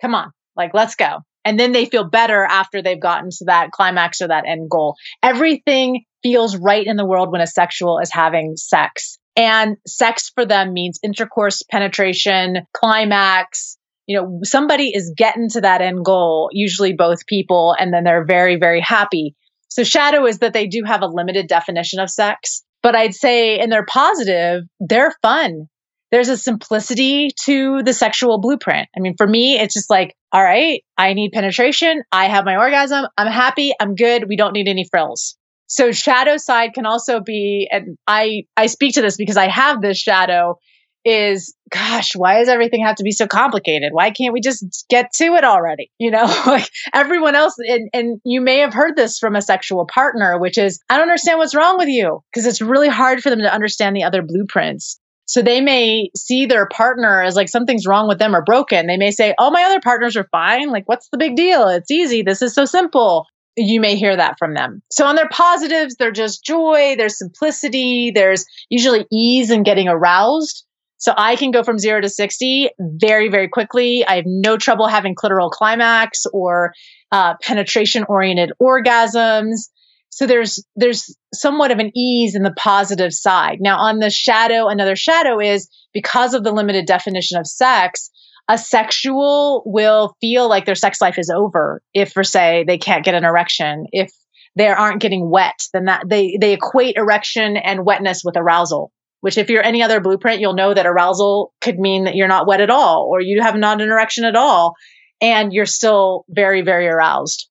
[0.00, 1.18] come on, like, let's go.
[1.44, 4.94] And then they feel better after they've gotten to that climax or that end goal.
[5.22, 9.18] Everything feels right in the world when a sexual is having sex.
[9.34, 13.76] And sex for them means intercourse, penetration, climax.
[14.06, 18.24] You know, somebody is getting to that end goal, usually both people, and then they're
[18.24, 19.34] very, very happy.
[19.68, 22.62] So, shadow is that they do have a limited definition of sex.
[22.82, 25.68] But I'd say, and they're positive, they're fun
[26.12, 28.88] there's a simplicity to the sexual blueprint.
[28.94, 32.02] I mean, for me, it's just like, all right, I need penetration.
[32.12, 33.06] I have my orgasm.
[33.16, 33.72] I'm happy.
[33.80, 34.28] I'm good.
[34.28, 35.36] We don't need any frills.
[35.66, 39.80] So shadow side can also be, and I, I speak to this because I have
[39.80, 40.58] this shadow
[41.04, 45.12] is gosh why does everything have to be so complicated why can't we just get
[45.12, 49.18] to it already you know like everyone else and, and you may have heard this
[49.18, 52.62] from a sexual partner which is i don't understand what's wrong with you because it's
[52.62, 57.22] really hard for them to understand the other blueprints so they may see their partner
[57.22, 58.86] as like something's wrong with them or broken.
[58.86, 60.70] They may say, Oh, my other partners are fine.
[60.70, 61.68] Like, what's the big deal?
[61.68, 62.22] It's easy.
[62.22, 63.26] This is so simple.
[63.56, 64.82] You may hear that from them.
[64.90, 70.64] So on their positives, they're just joy, there's simplicity, there's usually ease in getting aroused.
[70.96, 74.06] So I can go from zero to 60 very, very quickly.
[74.06, 76.72] I have no trouble having clitoral climax or
[77.10, 79.68] uh, penetration oriented orgasms.
[80.12, 83.58] So there's there's somewhat of an ease in the positive side.
[83.60, 88.10] Now on the shadow, another shadow is because of the limited definition of sex,
[88.46, 93.06] a sexual will feel like their sex life is over if for say they can't
[93.06, 94.12] get an erection, if
[94.54, 98.92] they aren't getting wet, then that they they equate erection and wetness with arousal.
[99.22, 102.46] Which if you're any other blueprint, you'll know that arousal could mean that you're not
[102.46, 104.74] wet at all or you have not an erection at all
[105.22, 107.48] and you're still very very aroused.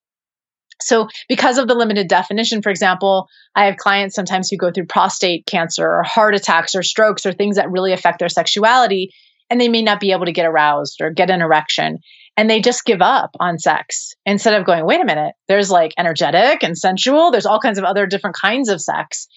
[0.82, 4.88] So, because of the limited definition, for example, I have clients sometimes who go through
[4.88, 9.12] prostate cancer or heart attacks or strokes or things that really affect their sexuality,
[9.50, 11.98] and they may not be able to get aroused or get an erection.
[12.38, 15.94] And they just give up on sex instead of going, wait a minute, there's like
[15.98, 19.28] energetic and sensual, there's all kinds of other different kinds of sex.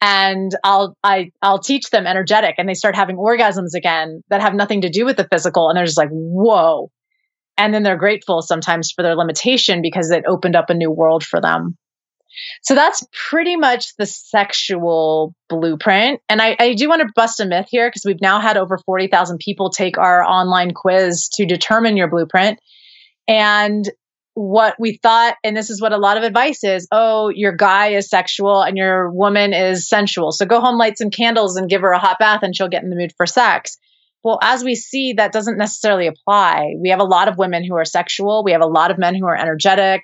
[0.00, 4.54] and I'll I I'll teach them energetic and they start having orgasms again that have
[4.54, 6.90] nothing to do with the physical and they're just like whoa
[7.58, 11.24] and then they're grateful sometimes for their limitation because it opened up a new world
[11.24, 11.76] for them
[12.62, 17.44] so that's pretty much the sexual blueprint and I, I do want to bust a
[17.44, 21.96] myth here because we've now had over 40,000 people take our online quiz to determine
[21.96, 22.58] your blueprint
[23.26, 23.88] and
[24.38, 27.88] what we thought, and this is what a lot of advice is oh, your guy
[27.88, 30.30] is sexual and your woman is sensual.
[30.30, 32.84] So go home, light some candles, and give her a hot bath, and she'll get
[32.84, 33.78] in the mood for sex.
[34.24, 36.74] Well, as we see, that doesn't necessarily apply.
[36.78, 39.14] We have a lot of women who are sexual, we have a lot of men
[39.14, 40.02] who are energetic.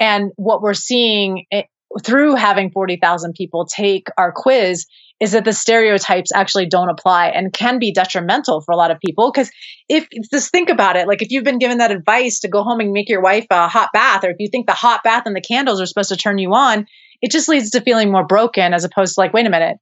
[0.00, 1.62] And what we're seeing it, eh,
[2.04, 4.86] through having 40,000 people take our quiz
[5.20, 9.00] is that the stereotypes actually don't apply and can be detrimental for a lot of
[9.00, 9.30] people.
[9.32, 9.50] Because
[9.88, 12.80] if just think about it, like if you've been given that advice to go home
[12.80, 15.34] and make your wife a hot bath, or if you think the hot bath and
[15.34, 16.86] the candles are supposed to turn you on,
[17.20, 19.78] it just leads to feeling more broken as opposed to like, wait a minute,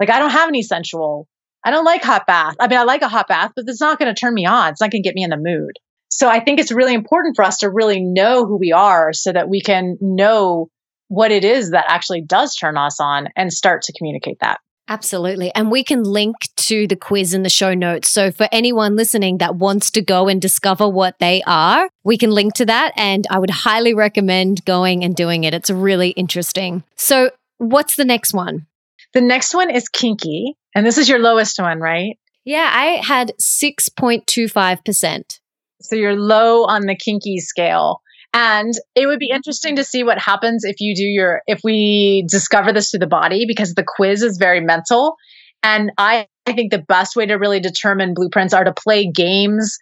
[0.00, 1.28] like I don't have any sensual.
[1.64, 2.56] I don't like hot bath.
[2.58, 4.70] I mean, I like a hot bath, but it's not going to turn me on.
[4.70, 5.72] It's not going to get me in the mood.
[6.08, 9.32] So I think it's really important for us to really know who we are so
[9.32, 10.68] that we can know
[11.08, 14.60] what it is that actually does turn us on and start to communicate that.
[14.88, 15.54] Absolutely.
[15.54, 18.08] And we can link to the quiz in the show notes.
[18.08, 22.30] So for anyone listening that wants to go and discover what they are, we can
[22.30, 22.92] link to that.
[22.96, 25.54] And I would highly recommend going and doing it.
[25.54, 26.82] It's really interesting.
[26.96, 28.66] So what's the next one?
[29.14, 30.56] The next one is kinky.
[30.74, 32.18] And this is your lowest one, right?
[32.44, 35.40] Yeah, I had 6.25%.
[35.82, 38.00] So you're low on the kinky scale.
[38.32, 42.24] And it would be interesting to see what happens if you do your, if we
[42.28, 45.16] discover this through the body, because the quiz is very mental.
[45.62, 49.78] And I, I think the best way to really determine blueprints are to play games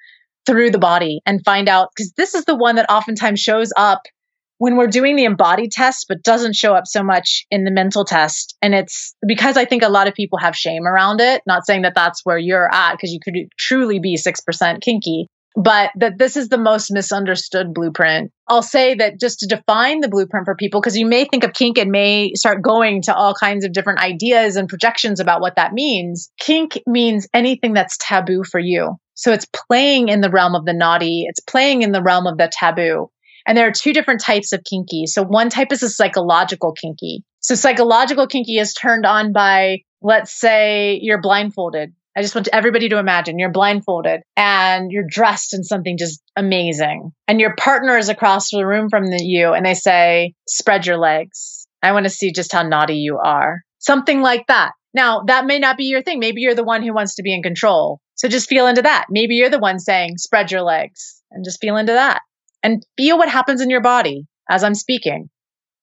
[0.47, 4.03] through the body and find out, because this is the one that oftentimes shows up
[4.59, 8.05] when we're doing the embodied test, but doesn't show up so much in the mental
[8.05, 8.57] test.
[8.61, 11.43] And it's because I think a lot of people have shame around it.
[11.47, 15.91] Not saying that that's where you're at, because you could truly be 6% kinky but
[15.97, 18.31] that this is the most misunderstood blueprint.
[18.47, 21.53] I'll say that just to define the blueprint for people, because you may think of
[21.53, 25.57] kink and may start going to all kinds of different ideas and projections about what
[25.57, 26.31] that means.
[26.39, 28.97] Kink means anything that's taboo for you.
[29.15, 32.39] So it's playing in the realm of the naughty, it's playing in the realm of
[32.39, 33.11] the taboo.
[33.49, 35.07] And there are two different types of kinky.
[35.07, 37.25] So one type is a psychological kinky.
[37.41, 42.89] So psychological kinky is turned on by, let's say, you're blindfolded I just want everybody
[42.89, 47.13] to imagine you're blindfolded and you're dressed in something just amazing.
[47.29, 50.97] And your partner is across the room from the, you and they say, spread your
[50.97, 51.69] legs.
[51.81, 53.61] I want to see just how naughty you are.
[53.79, 54.73] Something like that.
[54.93, 56.19] Now, that may not be your thing.
[56.19, 58.01] Maybe you're the one who wants to be in control.
[58.17, 59.07] So just feel into that.
[59.09, 62.23] Maybe you're the one saying, spread your legs and just feel into that
[62.63, 65.29] and feel what happens in your body as I'm speaking.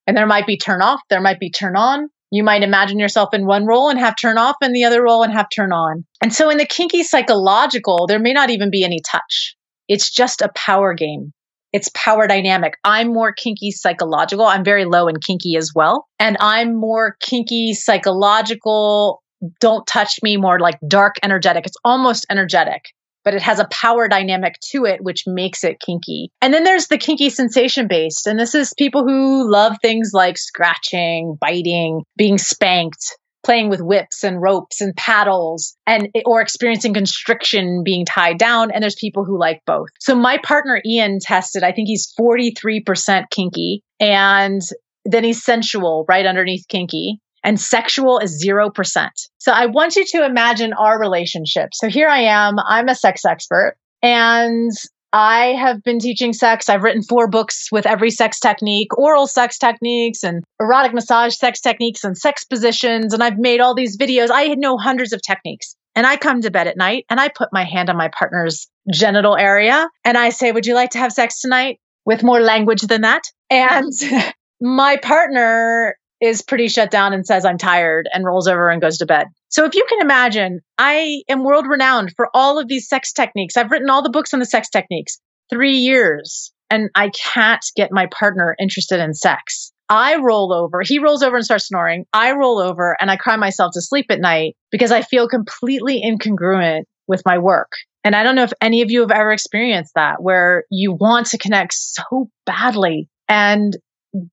[0.07, 3.33] And there might be turn off, there might be turn on, you might imagine yourself
[3.33, 6.05] in one role and have turn off and the other role and have turn on.
[6.21, 9.55] And so in the kinky psychological, there may not even be any touch.
[9.87, 11.31] It's just a power game.
[11.71, 12.75] It's power dynamic.
[12.83, 14.45] I'm more kinky psychological.
[14.45, 16.07] I'm very low in kinky as well.
[16.19, 19.21] And I'm more kinky psychological.
[19.59, 21.65] Don't touch me, more like dark energetic.
[21.65, 22.81] It's almost energetic
[23.25, 26.29] but it has a power dynamic to it, which makes it kinky.
[26.41, 28.27] And then there's the kinky sensation based.
[28.27, 34.23] And this is people who love things like scratching, biting, being spanked, playing with whips
[34.23, 39.39] and ropes and paddles and or experiencing constriction being tied down and there's people who
[39.39, 39.89] like both.
[39.99, 44.61] So my partner Ian tested I think he's 43% kinky and
[45.05, 49.09] then he's sensual right underneath kinky and sexual is 0%.
[49.37, 51.69] So I want you to imagine our relationship.
[51.73, 54.71] So here I am, I'm a sex expert and
[55.13, 56.67] I have been teaching sex.
[56.67, 61.61] I've written four books with every sex technique, oral sex techniques and erotic massage sex
[61.61, 63.13] techniques and sex positions.
[63.13, 64.29] And I've made all these videos.
[64.33, 65.75] I know hundreds of techniques.
[65.95, 68.67] And I come to bed at night and I put my hand on my partner's
[68.91, 71.79] genital area and I say, Would you like to have sex tonight?
[72.05, 73.23] With more language than that.
[73.49, 73.93] And
[74.59, 78.97] my partner is pretty shut down and says, I'm tired and rolls over and goes
[78.99, 79.27] to bed.
[79.49, 83.57] So if you can imagine, I am world renowned for all of these sex techniques.
[83.57, 87.91] I've written all the books on the sex techniques, three years, and I can't get
[87.91, 89.71] my partner interested in sex.
[89.87, 92.05] I roll over, he rolls over and starts snoring.
[92.11, 96.01] I roll over and I cry myself to sleep at night because I feel completely
[96.03, 97.71] incongruent with my work.
[98.03, 101.27] And I don't know if any of you have ever experienced that where you want
[101.27, 103.75] to connect so badly and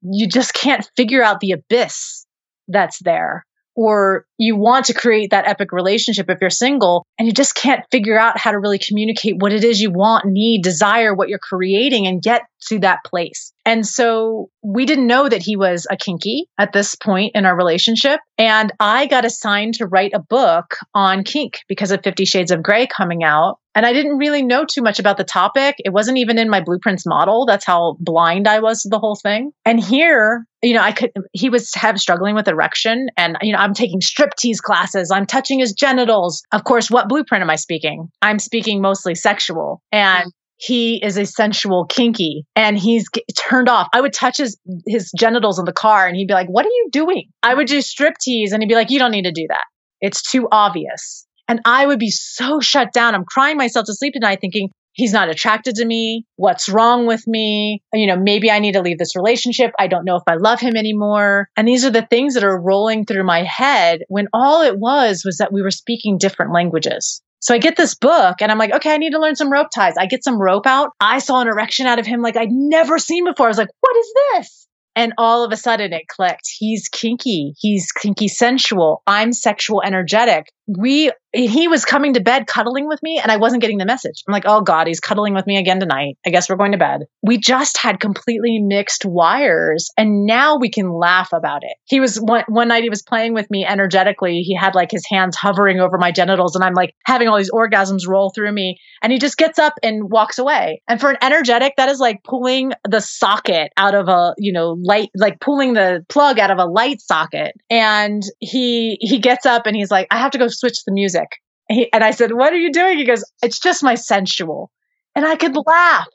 [0.03, 2.26] you just can't figure out the abyss
[2.68, 3.45] that's there.
[3.74, 7.83] Or you want to create that epic relationship if you're single and you just can't
[7.91, 11.39] figure out how to really communicate what it is you want, need, desire, what you're
[11.39, 13.53] creating and get to that place.
[13.64, 17.56] And so we didn't know that he was a kinky at this point in our
[17.56, 18.20] relationship.
[18.36, 22.62] And I got assigned to write a book on kink because of Fifty Shades of
[22.62, 23.58] Grey coming out.
[23.74, 25.76] And I didn't really know too much about the topic.
[25.78, 27.46] It wasn't even in my blueprints model.
[27.46, 29.52] That's how blind I was to the whole thing.
[29.64, 33.58] And here, you know, I could, he was have struggling with erection and, you know,
[33.58, 35.10] I'm taking striptease classes.
[35.10, 36.42] I'm touching his genitals.
[36.52, 38.10] Of course, what blueprint am I speaking?
[38.20, 39.80] I'm speaking mostly sexual.
[39.90, 40.30] And
[40.62, 43.88] he is a sensual kinky and he's g- turned off.
[43.92, 44.56] I would touch his
[44.86, 47.66] his genitals in the car and he'd be like, "What are you doing?" I would
[47.66, 49.64] do striptease and he'd be like, "You don't need to do that.
[50.00, 53.14] It's too obvious." And I would be so shut down.
[53.14, 56.24] I'm crying myself to sleep at night thinking, he's not attracted to me.
[56.36, 57.82] What's wrong with me?
[57.92, 59.72] You know, maybe I need to leave this relationship.
[59.78, 61.48] I don't know if I love him anymore.
[61.56, 65.24] And these are the things that are rolling through my head when all it was
[65.24, 67.20] was that we were speaking different languages.
[67.43, 69.68] So I get this book and I'm like, okay, I need to learn some rope
[69.74, 69.95] ties.
[69.99, 70.90] I get some rope out.
[71.01, 73.47] I saw an erection out of him like I'd never seen before.
[73.47, 74.68] I was like, what is this?
[74.95, 76.49] And all of a sudden it clicked.
[76.57, 77.55] He's kinky.
[77.59, 79.03] He's kinky sensual.
[79.09, 80.53] I'm sexual energetic.
[80.66, 84.22] We he was coming to bed cuddling with me and I wasn't getting the message.
[84.28, 86.18] I'm like, oh God, he's cuddling with me again tonight.
[86.26, 87.04] I guess we're going to bed.
[87.22, 91.74] We just had completely mixed wires and now we can laugh about it.
[91.86, 94.40] He was one, one night he was playing with me energetically.
[94.40, 97.50] He had like his hands hovering over my genitals and I'm like having all these
[97.50, 100.82] orgasms roll through me and he just gets up and walks away.
[100.86, 104.76] And for an energetic, that is like pulling the socket out of a, you know,
[104.84, 107.52] light, like pulling the plug out of a light socket.
[107.70, 111.28] And he, he gets up and he's like, I have to go switch the music.
[111.68, 112.98] He, and I said, What are you doing?
[112.98, 114.70] He goes, It's just my sensual.
[115.14, 116.09] And I could laugh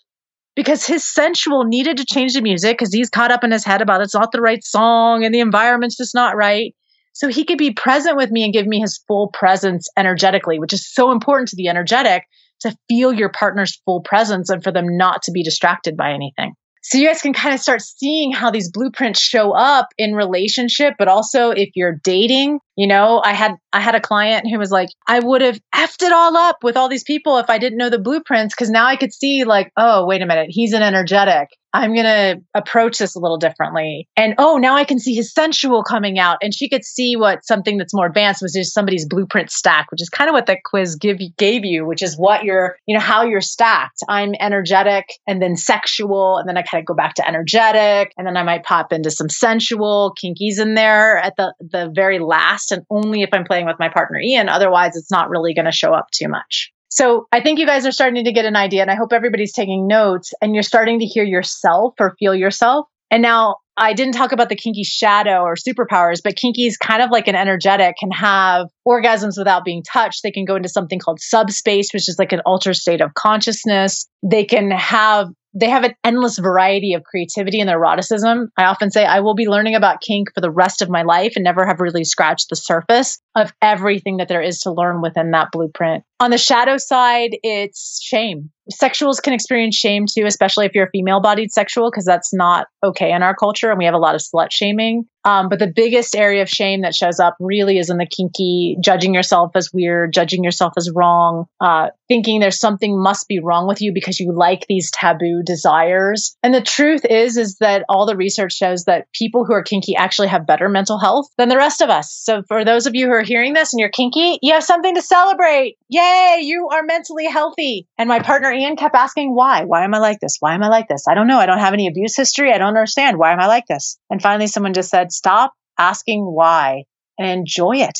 [0.55, 3.81] because his sensual needed to change the music because he's caught up in his head
[3.81, 6.73] about it's not the right song and the environment's just not right.
[7.13, 10.73] So he could be present with me and give me his full presence energetically, which
[10.73, 12.23] is so important to the energetic
[12.61, 16.53] to feel your partner's full presence and for them not to be distracted by anything.
[16.83, 20.93] So you guys can kind of start seeing how these blueprints show up in relationship,
[20.97, 24.71] but also if you're dating, you know, I had I had a client who was
[24.71, 27.79] like, I would have effed it all up with all these people if I didn't
[27.79, 30.83] know the blueprints because now I could see like, oh, wait a minute, he's an
[30.83, 31.49] energetic.
[31.73, 34.07] I'm going to approach this a little differently.
[34.15, 36.37] And oh, now I can see his sensual coming out.
[36.41, 40.01] And she could see what something that's more advanced was just somebody's blueprint stack, which
[40.01, 43.01] is kind of what that quiz give, gave you, which is what you're, you know,
[43.01, 43.99] how you're stacked.
[44.09, 46.37] I'm energetic and then sexual.
[46.37, 48.13] And then I kind of go back to energetic.
[48.17, 52.19] And then I might pop into some sensual kinkies in there at the, the very
[52.19, 52.66] last.
[52.71, 54.49] And only if I'm playing with my partner, Ian.
[54.49, 56.71] Otherwise, it's not really going to show up too much.
[56.89, 59.53] So I think you guys are starting to get an idea, and I hope everybody's
[59.53, 62.87] taking notes and you're starting to hear yourself or feel yourself.
[63.11, 67.01] And now I didn't talk about the kinky shadow or superpowers, but kinky is kind
[67.01, 70.23] of like an energetic, can have orgasms without being touched.
[70.23, 74.07] They can go into something called subspace, which is like an altered state of consciousness.
[74.23, 78.49] They can have they have an endless variety of creativity and eroticism.
[78.57, 81.33] I often say I will be learning about kink for the rest of my life
[81.35, 85.31] and never have really scratched the surface of everything that there is to learn within
[85.31, 86.03] that blueprint.
[86.19, 88.49] On the shadow side, it's shame.
[88.71, 92.67] Sexuals can experience shame too, especially if you're a female bodied sexual, because that's not
[92.83, 93.69] okay in our culture.
[93.69, 95.05] And we have a lot of slut shaming.
[95.27, 98.77] Um, but the biggest area of shame that shows up really is in the kinky,
[98.79, 103.67] judging yourself as weird, judging yourself as wrong, uh, thinking there's something must be wrong
[103.67, 106.37] with you because you like these taboo desires.
[106.41, 109.97] And the truth is, is that all the research shows that people who are kinky
[109.97, 112.09] actually have better mental health than the rest of us.
[112.09, 114.95] So for those of you who are hearing this and you're kinky, you have something
[114.95, 115.75] to celebrate.
[115.89, 117.85] Yay, you are mentally healthy.
[117.97, 119.65] And my partner Ian kept asking, why?
[119.65, 120.37] Why am I like this?
[120.39, 121.03] Why am I like this?
[121.05, 121.39] I don't know.
[121.39, 122.53] I don't have any abuse history.
[122.53, 123.17] I don't understand.
[123.17, 123.97] Why am I like this?
[124.09, 126.83] And finally, someone just said, stop asking why
[127.17, 127.99] and enjoy it.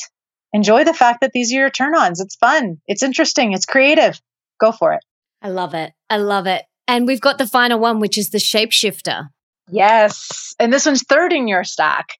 [0.52, 2.20] Enjoy the fact that these are your turn ons.
[2.20, 2.78] It's fun.
[2.86, 3.52] It's interesting.
[3.52, 4.20] It's creative.
[4.58, 5.02] Go for it.
[5.42, 5.92] I love it.
[6.08, 6.64] I love it.
[6.86, 9.28] And we've got the final one, which is the shapeshifter.
[9.70, 10.54] Yes.
[10.58, 12.14] And this one's third in your stack.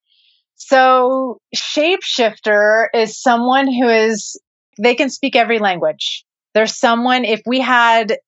[0.57, 4.39] So, shapeshifter is someone who is,
[4.79, 6.25] they can speak every language.
[6.53, 8.19] There's someone, if we had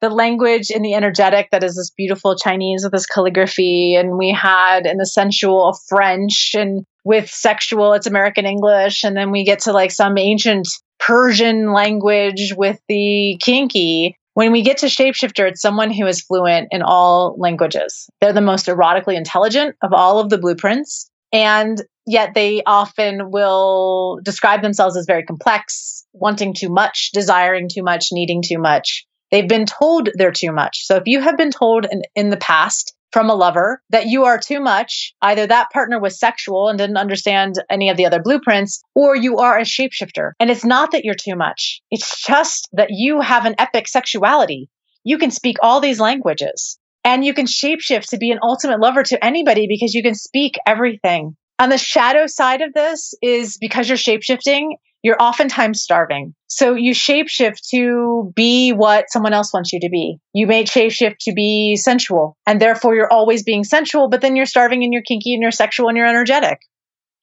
[0.00, 4.30] the language in the energetic that is this beautiful Chinese with this calligraphy, and we
[4.30, 9.60] had in the sensual French, and with sexual, it's American English, and then we get
[9.60, 10.68] to like some ancient
[10.98, 14.16] Persian language with the kinky.
[14.34, 18.06] When we get to shapeshifter, it's someone who is fluent in all languages.
[18.20, 21.10] They're the most erotically intelligent of all of the blueprints.
[21.32, 27.82] And yet they often will describe themselves as very complex, wanting too much, desiring too
[27.82, 29.05] much, needing too much.
[29.30, 30.86] They've been told they're too much.
[30.86, 34.24] So if you have been told in, in the past from a lover that you
[34.24, 38.20] are too much, either that partner was sexual and didn't understand any of the other
[38.22, 40.32] blueprints, or you are a shapeshifter.
[40.38, 41.80] And it's not that you're too much.
[41.90, 44.68] It's just that you have an epic sexuality.
[45.04, 49.04] You can speak all these languages And you can shapeshift to be an ultimate lover
[49.04, 51.36] to anybody because you can speak everything.
[51.60, 54.72] On the shadow side of this is because you're shapeshifting,
[55.06, 56.34] you're oftentimes starving.
[56.48, 60.18] So you shapeshift to be what someone else wants you to be.
[60.32, 64.46] You may shapeshift to be sensual and therefore you're always being sensual, but then you're
[64.46, 66.58] starving and you're kinky and you're sexual and you're energetic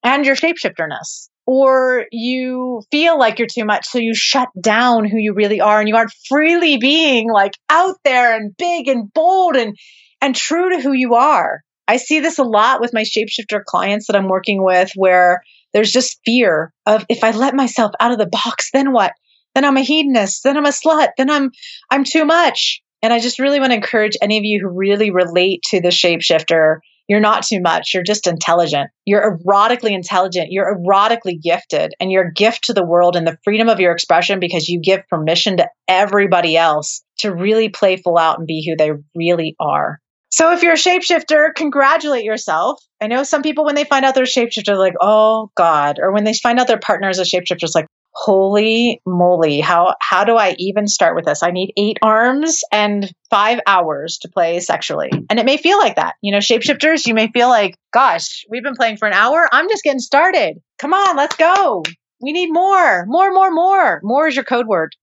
[0.01, 1.27] and your shapeshifterness.
[1.45, 5.81] Or you feel like you're too much, so you shut down who you really are
[5.81, 9.75] and you aren't freely being like out there and big and bold and,
[10.21, 11.63] and true to who you are.
[11.85, 15.43] I see this a lot with my shapeshifter clients that I'm working with where
[15.73, 19.13] there's just fear of if I let myself out of the box, then what?
[19.55, 21.51] Then I'm a hedonist, then I'm a slut, then I'm
[21.91, 22.81] I'm too much.
[23.01, 25.89] And I just really want to encourage any of you who really relate to the
[25.89, 26.77] shapeshifter.
[27.09, 27.93] You're not too much.
[27.93, 28.89] You're just intelligent.
[29.05, 30.47] You're erotically intelligent.
[30.51, 33.91] You're erotically gifted, and you're a gift to the world and the freedom of your
[33.91, 38.65] expression because you give permission to everybody else to really play full out and be
[38.65, 39.99] who they really are.
[40.33, 42.83] So if you're a shapeshifter, congratulate yourself.
[42.99, 45.99] I know some people when they find out they're a shapeshifter, like, oh God.
[46.01, 49.93] Or when they find out their partner is a shapeshifter, it's like, holy moly, how
[50.01, 51.43] how do I even start with this?
[51.43, 55.11] I need eight arms and five hours to play sexually.
[55.29, 56.15] And it may feel like that.
[56.23, 59.47] You know, shapeshifters, you may feel like, gosh, we've been playing for an hour.
[59.51, 60.57] I'm just getting started.
[60.79, 61.83] Come on, let's go.
[62.23, 64.01] We need more, more, more, more.
[64.01, 64.95] More is your code word.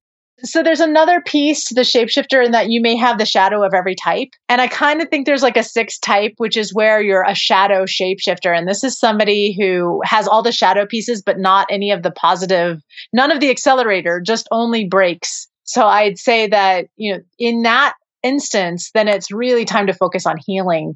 [0.43, 3.75] So there's another piece to the shapeshifter in that you may have the shadow of
[3.75, 4.29] every type.
[4.49, 7.35] And I kind of think there's like a sixth type, which is where you're a
[7.35, 8.57] shadow shapeshifter.
[8.57, 12.11] And this is somebody who has all the shadow pieces, but not any of the
[12.11, 12.81] positive,
[13.13, 15.49] none of the accelerator, just only brakes.
[15.65, 20.27] So I'd say that, you know, in that instance, then it's really time to focus
[20.27, 20.95] on healing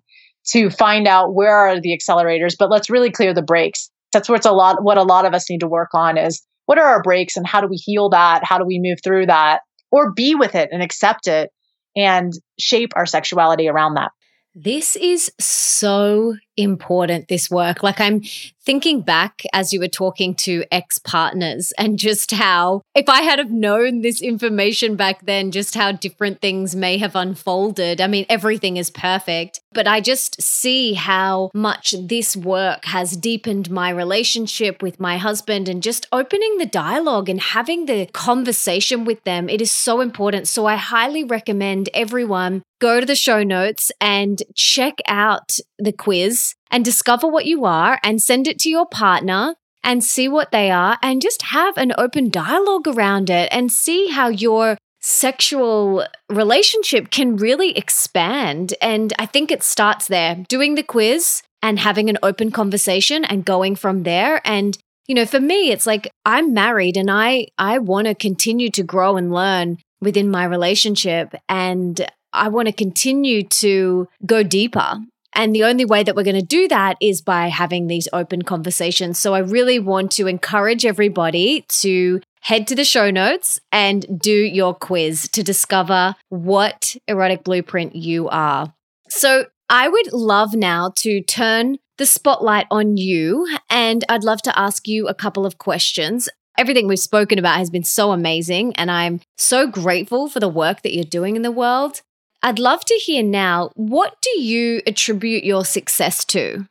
[0.49, 3.91] to find out where are the accelerators, but let's really clear the brakes.
[4.13, 6.43] That's where it's a lot, what a lot of us need to work on is
[6.67, 8.43] what are our brakes and how do we heal that?
[8.45, 9.61] How do we move through that
[9.91, 11.51] or be with it and accept it
[11.97, 14.11] and shape our sexuality around that?
[14.55, 17.83] This is so important, this work.
[17.83, 18.23] Like, I'm
[18.65, 23.39] thinking back as you were talking to ex partners and just how, if I had
[23.39, 28.01] have known this information back then, just how different things may have unfolded.
[28.01, 33.71] I mean, everything is perfect, but I just see how much this work has deepened
[33.71, 39.23] my relationship with my husband and just opening the dialogue and having the conversation with
[39.25, 39.49] them.
[39.49, 40.49] It is so important.
[40.49, 46.44] So, I highly recommend everyone go to the show notes and check out the quiz
[46.71, 50.71] and discover what you are and send it to your partner and see what they
[50.71, 57.11] are and just have an open dialogue around it and see how your sexual relationship
[57.11, 58.73] can really expand.
[58.81, 63.45] And I think it starts there doing the quiz and having an open conversation and
[63.45, 64.41] going from there.
[64.47, 68.71] And, you know, for me, it's like I'm married and I, I want to continue
[68.71, 71.35] to grow and learn within my relationship.
[71.51, 74.97] And I want to continue to go deeper
[75.35, 78.43] and the only way that we're going to do that is by having these open
[78.43, 79.19] conversations.
[79.19, 84.35] So I really want to encourage everybody to head to the show notes and do
[84.35, 88.75] your quiz to discover what erotic blueprint you are.
[89.09, 94.59] So I would love now to turn the spotlight on you, and I'd love to
[94.59, 96.29] ask you a couple of questions.
[96.59, 100.83] Everything we've spoken about has been so amazing, and I'm so grateful for the work
[100.83, 102.03] that you're doing in the world.
[102.45, 106.67] I'd love to hear now what do you attribute your success to?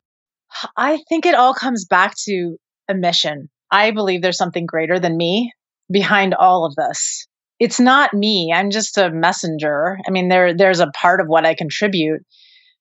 [0.78, 2.58] I think it all comes back to
[2.88, 3.50] a mission.
[3.72, 5.52] I believe there's something greater than me
[5.92, 7.26] behind all of this.
[7.60, 8.54] It's not me.
[8.54, 9.98] I'm just a messenger.
[10.08, 12.22] I mean, there there's a part of what I contribute,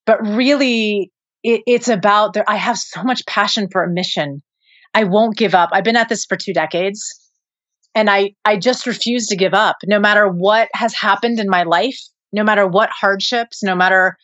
[0.04, 1.10] but really
[1.42, 2.44] it, it's about there.
[2.46, 4.42] I have so much passion for a mission.
[4.92, 5.70] I won't give up.
[5.72, 7.02] I've been at this for two decades
[7.94, 11.62] and I, I just refuse to give up no matter what has happened in my
[11.62, 11.98] life
[12.32, 14.16] no matter what hardships, no matter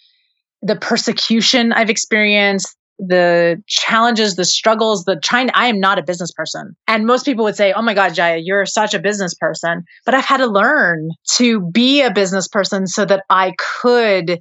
[0.62, 6.32] the persecution I've experienced, the challenges, the struggles, the trying, I am not a business
[6.32, 6.76] person.
[6.88, 9.84] And most people would say, Oh my God, Jaiya, you're such a business person.
[10.04, 14.40] But I've had to learn to be a business person so that I could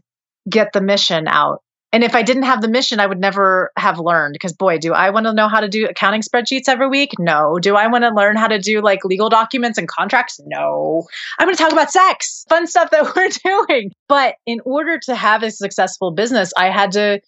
[0.49, 1.61] get the mission out
[1.97, 4.93] and if I didn't have the mission, I would never have learned because boy, do
[4.93, 7.13] I want to know how to do accounting spreadsheets every week?
[7.17, 7.57] No.
[7.57, 10.39] Do I want to learn how to do like legal documents and contracts?
[10.45, 11.07] No.
[11.39, 13.29] I'm going to talk about sex, fun stuff that we're
[13.67, 13.93] doing.
[14.07, 17.19] But in order to have a successful business, I had to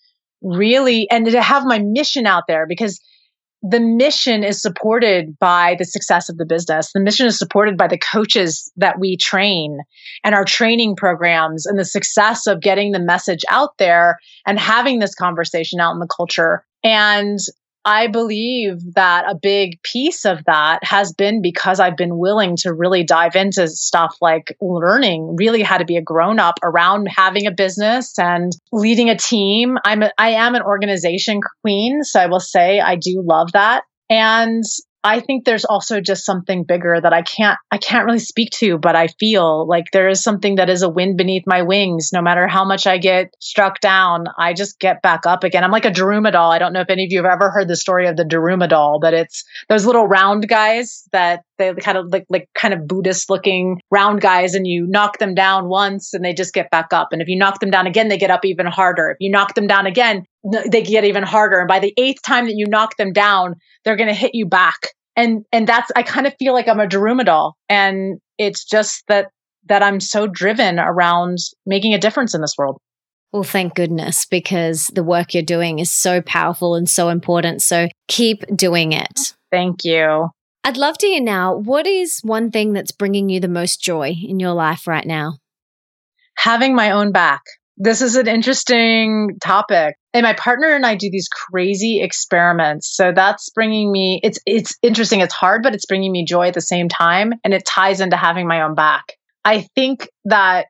[0.44, 3.02] really and to have my mission out there because
[3.62, 6.92] the mission is supported by the success of the business.
[6.94, 9.80] The mission is supported by the coaches that we train
[10.24, 15.00] and our training programs and the success of getting the message out there and having
[15.00, 16.64] this conversation out in the culture.
[16.84, 17.40] And
[17.86, 22.74] I believe that a big piece of that has been because I've been willing to
[22.74, 27.48] really dive into stuff like learning really how to be a grown up around having
[27.48, 29.78] a business and leading a team.
[29.86, 33.84] I'm a, I am an organization queen, so I will say I do love that.
[34.10, 34.64] And
[35.04, 38.78] I think there's also just something bigger that I can't I can't really speak to,
[38.78, 42.10] but I feel like there is something that is a wind beneath my wings.
[42.12, 45.64] No matter how much I get struck down, I just get back up again.
[45.64, 46.36] I'm like a Daruma.
[46.36, 48.70] I don't know if any of you have ever heard the story of the Daruma
[49.00, 53.30] but it's those little round guys that they kind of like like kind of Buddhist
[53.30, 57.10] looking round guys, and you knock them down once and they just get back up.
[57.12, 59.12] And if you knock them down again, they get up even harder.
[59.12, 60.26] If you knock them down again,
[60.72, 61.60] they get even harder.
[61.60, 63.54] And by the eighth time that you knock them down,
[63.86, 64.88] they're going to hit you back.
[65.16, 69.04] And and that's I kind of feel like I'm a Daruma doll, and it's just
[69.08, 69.28] that
[69.68, 72.80] that I'm so driven around making a difference in this world.
[73.32, 77.62] Well, thank goodness, because the work you're doing is so powerful and so important.
[77.62, 79.36] So keep doing it.
[79.52, 80.30] Thank you.
[80.64, 84.10] I'd love to hear now what is one thing that's bringing you the most joy
[84.10, 85.38] in your life right now?
[86.38, 87.42] Having my own back.
[87.78, 89.96] This is an interesting topic.
[90.14, 92.94] And my partner and I do these crazy experiments.
[92.94, 96.54] So that's bringing me it's it's interesting, it's hard, but it's bringing me joy at
[96.54, 99.14] the same time and it ties into having my own back.
[99.46, 100.68] I think that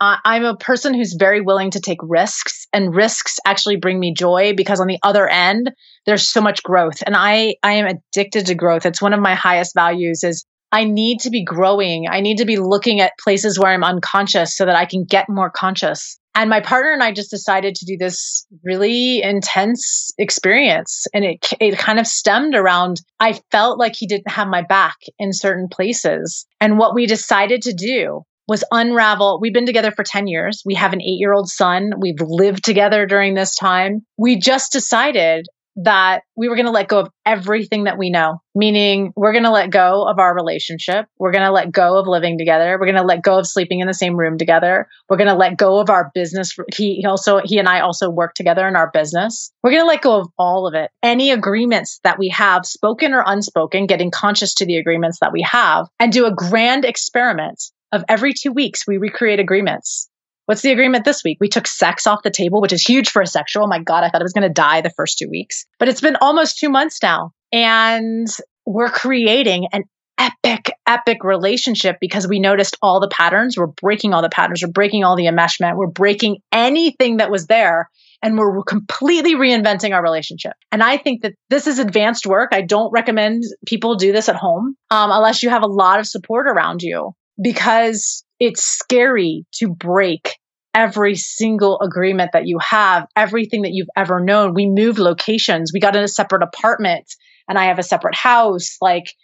[0.00, 4.52] I'm a person who's very willing to take risks and risks actually bring me joy
[4.56, 5.70] because on the other end
[6.04, 8.86] there's so much growth and I I am addicted to growth.
[8.86, 12.08] It's one of my highest values is I need to be growing.
[12.10, 15.28] I need to be looking at places where I'm unconscious so that I can get
[15.28, 16.18] more conscious.
[16.34, 21.06] And my partner and I just decided to do this really intense experience.
[21.14, 24.96] And it, it kind of stemmed around, I felt like he didn't have my back
[25.16, 26.44] in certain places.
[26.60, 29.38] And what we decided to do was unravel.
[29.40, 30.62] We've been together for 10 years.
[30.64, 31.92] We have an eight year old son.
[31.98, 34.04] We've lived together during this time.
[34.16, 38.40] We just decided that we were going to let go of everything that we know,
[38.54, 41.06] meaning we're going to let go of our relationship.
[41.18, 42.78] We're going to let go of living together.
[42.78, 44.88] We're going to let go of sleeping in the same room together.
[45.08, 46.54] We're going to let go of our business.
[46.74, 49.52] He, also, he and I also work together in our business.
[49.62, 50.90] We're going to let go of all of it.
[51.02, 55.42] Any agreements that we have, spoken or unspoken, getting conscious to the agreements that we
[55.42, 57.60] have and do a grand experiment
[57.92, 60.08] of every two weeks, we recreate agreements
[60.46, 61.38] What's the agreement this week?
[61.40, 63.64] We took sex off the table, which is huge for a sexual.
[63.64, 65.64] Oh my God, I thought I was going to die the first two weeks.
[65.78, 67.32] But it's been almost two months now.
[67.50, 68.28] And
[68.66, 69.84] we're creating an
[70.18, 73.56] epic, epic relationship because we noticed all the patterns.
[73.56, 74.62] We're breaking all the patterns.
[74.62, 75.76] We're breaking all the enmeshment.
[75.76, 77.88] We're breaking anything that was there.
[78.22, 80.52] And we're completely reinventing our relationship.
[80.72, 82.50] And I think that this is advanced work.
[82.52, 86.06] I don't recommend people do this at home um, unless you have a lot of
[86.06, 90.36] support around you because it's scary to break
[90.74, 94.54] every single agreement that you have, everything that you've ever known.
[94.54, 95.70] We moved locations.
[95.72, 97.06] We got in a separate apartment
[97.48, 98.76] and I have a separate house.
[98.80, 99.14] Like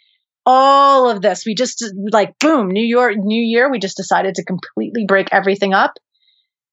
[0.45, 4.45] all of this, we just like boom, New York, New Year, we just decided to
[4.45, 5.93] completely break everything up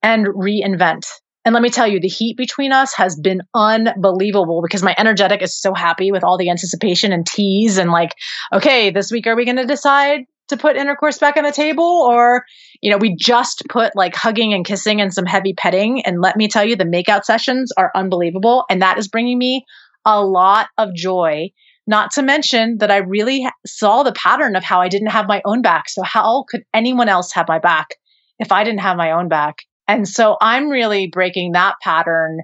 [0.02, 1.06] and reinvent.
[1.44, 5.42] And let me tell you, the heat between us has been unbelievable because my energetic
[5.42, 8.12] is so happy with all the anticipation and tease and like,
[8.52, 11.84] okay, this week are we going to decide to put intercourse back on the table
[11.84, 12.44] or
[12.80, 16.02] you know we just put like hugging and kissing and some heavy petting.
[16.02, 18.64] And let me tell you the makeout sessions are unbelievable.
[18.70, 19.64] And that is bringing me
[20.04, 21.50] a lot of joy.
[21.86, 25.42] Not to mention that i really saw the pattern of how i didn't have my
[25.44, 25.88] own back.
[25.88, 27.88] So how could anyone else have my back
[28.38, 29.56] if i didn't have my own back?
[29.86, 32.40] And so i'm really breaking that pattern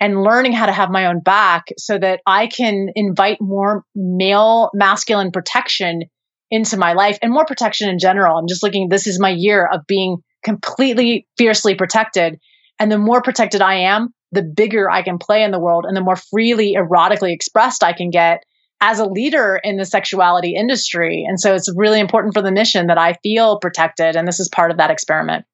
[0.00, 4.70] and learning how to have my own back so that I can invite more male
[4.74, 6.02] masculine protection
[6.50, 8.38] into my life and more protection in general.
[8.38, 12.38] I'm just looking, this is my year of being completely fiercely protected.
[12.78, 15.96] And the more protected I am, the bigger I can play in the world and
[15.96, 18.42] the more freely erotically expressed I can get
[18.80, 21.24] as a leader in the sexuality industry.
[21.26, 24.16] And so it's really important for the mission that I feel protected.
[24.16, 25.44] And this is part of that experiment.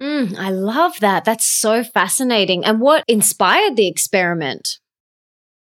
[0.00, 1.24] Mm, I love that.
[1.24, 2.64] That's so fascinating.
[2.64, 4.78] And what inspired the experiment?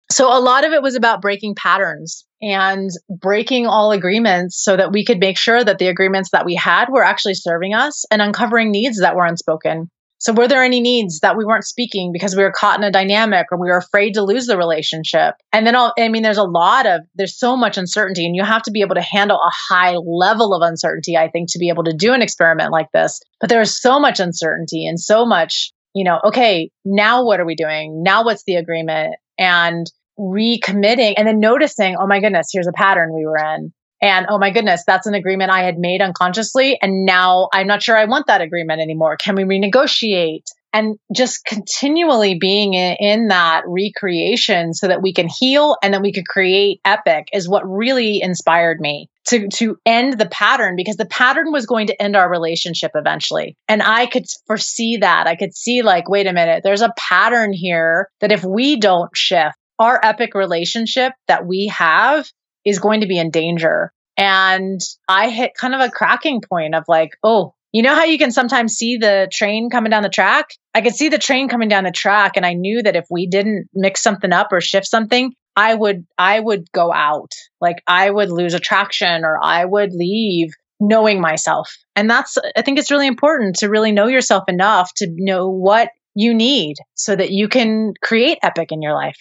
[0.09, 4.91] So, a lot of it was about breaking patterns and breaking all agreements so that
[4.91, 8.21] we could make sure that the agreements that we had were actually serving us and
[8.21, 9.89] uncovering needs that were unspoken.
[10.19, 12.91] So, were there any needs that we weren't speaking because we were caught in a
[12.91, 15.35] dynamic or we were afraid to lose the relationship?
[15.51, 18.63] And then, I mean, there's a lot of, there's so much uncertainty, and you have
[18.63, 21.83] to be able to handle a high level of uncertainty, I think, to be able
[21.83, 23.19] to do an experiment like this.
[23.41, 27.55] But there's so much uncertainty and so much, you know, okay, now what are we
[27.55, 28.01] doing?
[28.01, 29.15] Now what's the agreement?
[29.37, 29.85] And
[30.19, 33.73] recommitting and then noticing, oh my goodness, here's a pattern we were in.
[34.01, 36.77] And oh my goodness, that's an agreement I had made unconsciously.
[36.81, 39.17] And now I'm not sure I want that agreement anymore.
[39.17, 40.43] Can we renegotiate?
[40.75, 46.11] and just continually being in, that recreation so that we can heal and that we
[46.11, 51.05] could create epic is what really inspired me to to end the pattern because the
[51.05, 55.55] pattern was going to end our relationship eventually and i could foresee that i could
[55.55, 59.99] see like wait a minute there's a pattern here that if we don't shift our
[60.03, 62.27] epic relationship that we have
[62.63, 66.83] is going to be in danger and i hit kind of a cracking point of
[66.87, 70.51] like oh you know how you can sometimes see the train coming down the track?
[70.73, 73.27] I could see the train coming down the track and I knew that if we
[73.27, 77.33] didn't mix something up or shift something, I would I would go out.
[77.59, 81.69] Like I would lose attraction or I would leave knowing myself.
[81.97, 85.89] And that's I think it's really important to really know yourself enough to know what
[86.13, 89.17] you need so that you can create epic in your life.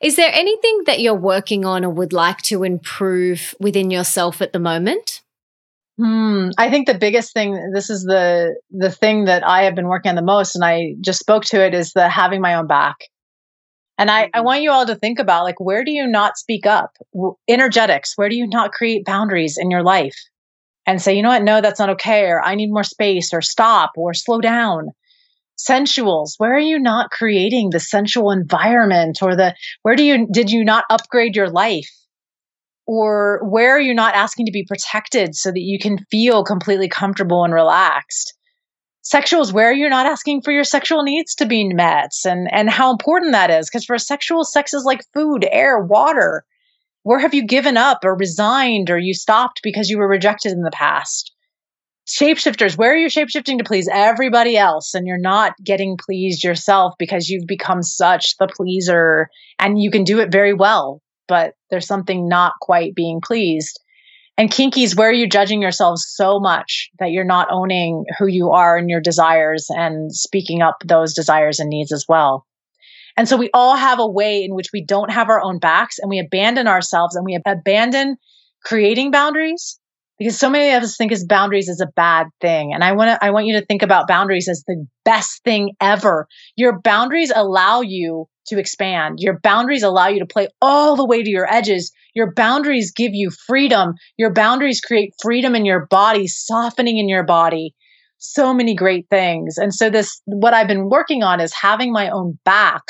[0.00, 4.52] Is there anything that you're working on or would like to improve within yourself at
[4.52, 5.22] the moment?
[5.98, 6.50] Hmm.
[6.56, 10.10] I think the biggest thing, this is the the thing that I have been working
[10.10, 12.96] on the most, and I just spoke to it, is the having my own back.
[13.98, 14.44] And I, I mm-hmm.
[14.44, 16.92] want you all to think about like where do you not speak up?
[17.48, 20.14] Energetics, where do you not create boundaries in your life?
[20.86, 23.42] And say, you know what, no, that's not okay, or I need more space, or
[23.42, 24.90] stop, or slow down.
[25.58, 30.50] Sensuals, where are you not creating the sensual environment, or the where do you did
[30.50, 31.88] you not upgrade your life?
[32.88, 36.88] or where are you not asking to be protected so that you can feel completely
[36.88, 38.34] comfortable and relaxed?
[39.04, 42.90] Sexuals where you're not asking for your sexual needs to be met and and how
[42.90, 43.68] important that is?
[43.68, 46.44] Because for a sexual sex is like food air water.
[47.02, 50.62] Where have you given up or resigned or you stopped because you were rejected in
[50.62, 51.32] the past
[52.08, 56.94] shapeshifters where are you shapeshifting to please everybody else and you're not getting pleased yourself
[56.98, 59.28] because you've become such the pleaser
[59.58, 63.78] and you can do it very well but there's something not quite being pleased.
[64.36, 68.50] And kinkies, where are you judging yourselves so much that you're not owning who you
[68.50, 72.46] are and your desires and speaking up those desires and needs as well?
[73.16, 75.98] And so we all have a way in which we don't have our own backs
[75.98, 78.16] and we abandon ourselves and we abandon
[78.64, 79.78] creating boundaries
[80.18, 82.72] because so many of us think as boundaries is a bad thing.
[82.74, 85.74] And I want to, I want you to think about boundaries as the best thing
[85.80, 86.26] ever.
[86.56, 89.18] Your boundaries allow you to expand.
[89.20, 91.92] Your boundaries allow you to play all the way to your edges.
[92.14, 93.94] Your boundaries give you freedom.
[94.16, 97.74] Your boundaries create freedom in your body, softening in your body.
[98.16, 99.58] So many great things.
[99.58, 102.82] And so, this, what I've been working on is having my own back,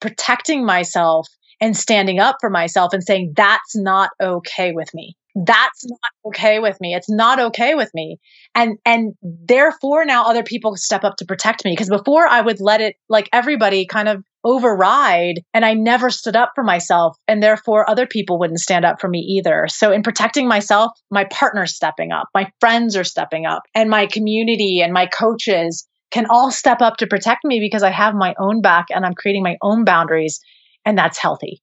[0.00, 1.26] protecting myself
[1.58, 6.58] and standing up for myself and saying, that's not okay with me that's not okay
[6.58, 6.94] with me.
[6.94, 8.18] It's not okay with me.
[8.54, 11.72] And and therefore now other people step up to protect me.
[11.72, 16.36] Because before i would let it like everybody kind of override and i never stood
[16.36, 17.16] up for myself.
[17.26, 19.66] And therefore other people wouldn't stand up for me either.
[19.68, 22.28] So in protecting myself my partner's stepping up.
[22.34, 23.62] My friends are stepping up.
[23.74, 27.90] And my community and my coaches can all step up to protect me because i
[27.90, 30.40] have my own back and i'm creating my own boundaries.
[30.84, 31.62] And that's healthy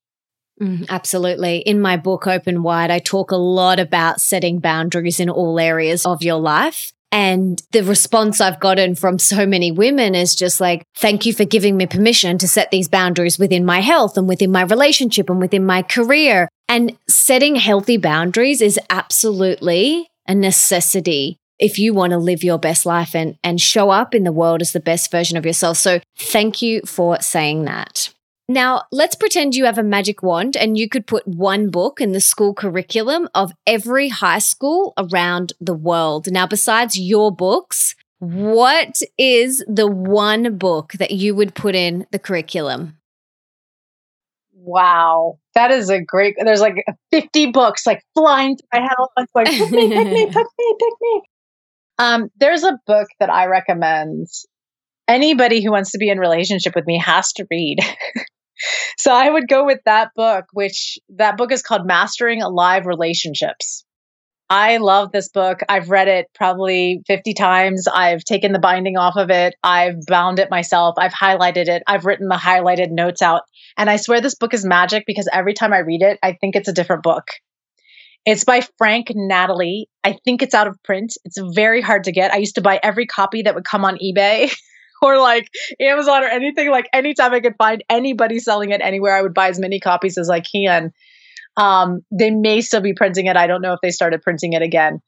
[0.61, 1.57] Mm, absolutely.
[1.59, 6.05] In my book, Open Wide, I talk a lot about setting boundaries in all areas
[6.05, 6.91] of your life.
[7.11, 11.43] And the response I've gotten from so many women is just like, thank you for
[11.43, 15.39] giving me permission to set these boundaries within my health and within my relationship and
[15.39, 16.47] within my career.
[16.67, 22.85] And setting healthy boundaries is absolutely a necessity if you want to live your best
[22.85, 25.77] life and, and show up in the world as the best version of yourself.
[25.77, 28.13] So thank you for saying that.
[28.49, 32.13] Now, let's pretend you have a magic wand and you could put one book in
[32.13, 36.31] the school curriculum of every high school around the world.
[36.31, 42.17] Now, besides your books, what is the one book that you would put in the
[42.17, 42.97] curriculum?
[44.51, 46.33] Wow, that is a great.
[46.43, 48.95] There's like 50 books like flying through my head.
[49.17, 51.21] It's like pick me, pick me, pick me, pick me.
[51.99, 54.25] Um, there's a book that I recommend.
[55.07, 57.77] Anybody who wants to be in relationship with me has to read.
[58.97, 63.85] so I would go with that book, which that book is called Mastering Alive Relationships.
[64.49, 65.59] I love this book.
[65.69, 67.87] I've read it probably 50 times.
[67.87, 69.53] I've taken the binding off of it.
[69.63, 70.95] I've bound it myself.
[70.97, 71.83] I've highlighted it.
[71.85, 73.43] I've written the highlighted notes out.
[73.77, 76.55] And I swear this book is magic because every time I read it, I think
[76.55, 77.27] it's a different book.
[78.25, 79.87] It's by Frank Natale.
[80.03, 81.13] I think it's out of print.
[81.25, 82.33] It's very hard to get.
[82.33, 84.53] I used to buy every copy that would come on eBay.
[85.01, 86.69] or like Amazon or anything.
[86.69, 90.17] Like anytime I could find anybody selling it anywhere, I would buy as many copies
[90.17, 90.91] as I can.
[91.57, 93.35] Um, they may still be printing it.
[93.35, 95.01] I don't know if they started printing it again.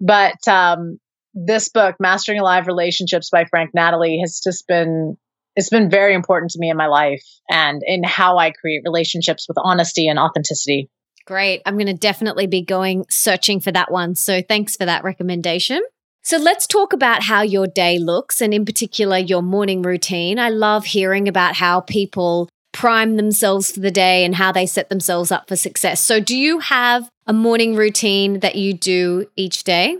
[0.00, 0.98] But um,
[1.32, 5.16] this book, Mastering Alive Relationships by Frank Natale, has just been
[5.56, 9.46] it's been very important to me in my life and in how I create relationships
[9.48, 10.90] with honesty and authenticity.
[11.26, 11.62] Great.
[11.64, 14.14] I'm going to definitely be going searching for that one.
[14.14, 15.80] So thanks for that recommendation.
[16.24, 20.38] So let's talk about how your day looks and, in particular, your morning routine.
[20.38, 24.88] I love hearing about how people prime themselves for the day and how they set
[24.88, 26.00] themselves up for success.
[26.00, 29.98] So, do you have a morning routine that you do each day?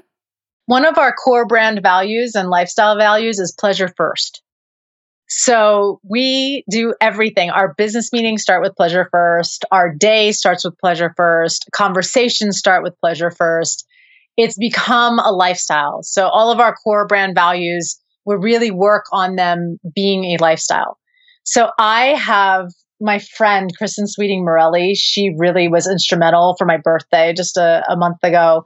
[0.65, 4.41] One of our core brand values and lifestyle values is pleasure first.
[5.29, 7.51] So we do everything.
[7.51, 9.67] Our business meetings start with pleasure first.
[9.71, 11.69] Our day starts with pleasure first.
[11.73, 13.87] Conversations start with pleasure first
[14.37, 16.03] it's become a lifestyle.
[16.03, 20.99] So all of our core brand values, we really work on them being a lifestyle.
[21.45, 22.71] So I have
[23.01, 24.95] my friend Kristen Sweeting Morelli.
[24.95, 28.65] She really was instrumental for my birthday just a, a month ago,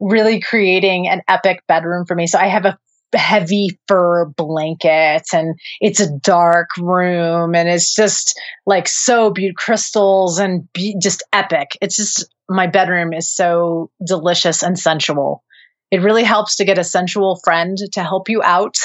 [0.00, 2.26] really creating an epic bedroom for me.
[2.26, 2.78] So I have a
[3.14, 10.38] heavy fur blanket and it's a dark room and it's just like so beautiful crystals
[10.38, 11.76] and be- just epic.
[11.80, 15.42] It's just my bedroom is so delicious and sensual.
[15.90, 18.76] It really helps to get a sensual friend to help you out.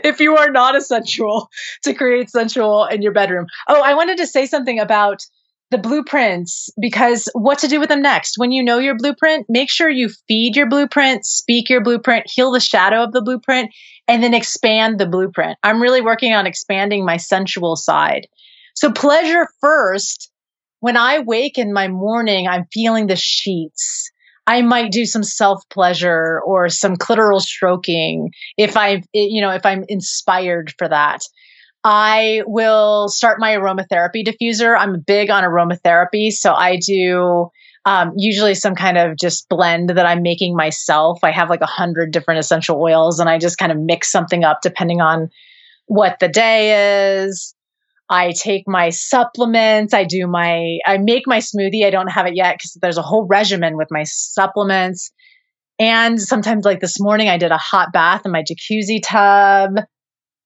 [0.05, 1.49] if you are not a sensual,
[1.85, 3.47] to create sensual in your bedroom.
[3.69, 5.23] Oh, I wanted to say something about
[5.71, 8.39] the blueprints because what to do with them next.
[8.39, 12.51] When you know your blueprint, make sure you feed your blueprint, speak your blueprint, heal
[12.51, 13.71] the shadow of the blueprint,
[14.09, 15.59] and then expand the blueprint.
[15.63, 18.27] I'm really working on expanding my sensual side.
[18.75, 20.30] So, pleasure first.
[20.81, 24.11] When I wake in my morning, I'm feeling the sheets.
[24.47, 29.64] I might do some self pleasure or some clitoral stroking if I, you know, if
[29.64, 31.20] I'm inspired for that.
[31.83, 34.76] I will start my aromatherapy diffuser.
[34.76, 36.31] I'm big on aromatherapy.
[36.31, 37.51] So I do
[37.87, 41.20] um, usually some kind of just blend that I'm making myself.
[41.22, 44.45] I have like a hundred different essential oils and I just kind of mix something
[44.45, 45.31] up depending on
[45.87, 47.55] what the day is.
[48.11, 49.95] I take my supplements.
[49.95, 51.87] I do my, I make my smoothie.
[51.87, 55.13] I don't have it yet because there's a whole regimen with my supplements.
[55.79, 59.85] And sometimes, like this morning, I did a hot bath in my jacuzzi tub.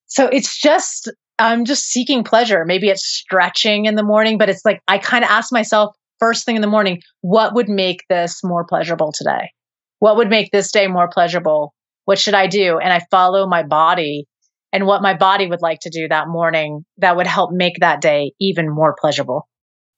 [0.07, 2.65] So it's just I'm just seeking pleasure.
[2.65, 6.45] Maybe it's stretching in the morning, but it's like I kind of ask myself first
[6.45, 9.51] thing in the morning, what would make this more pleasurable today?
[9.99, 11.75] What would make this day more pleasurable?
[12.05, 12.79] What should I do?
[12.79, 14.27] And I follow my body
[14.75, 18.01] and what my body would like to do that morning that would help make that
[18.01, 19.49] day even more pleasurable.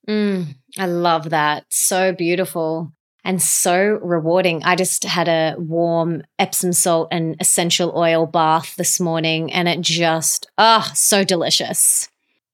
[0.07, 1.65] Mm, I love that.
[1.71, 2.93] So beautiful
[3.25, 4.63] and so rewarding.
[4.65, 9.81] I just had a warm Epsom salt and essential oil bath this morning and it
[9.81, 12.11] just, ah, oh, so delicious.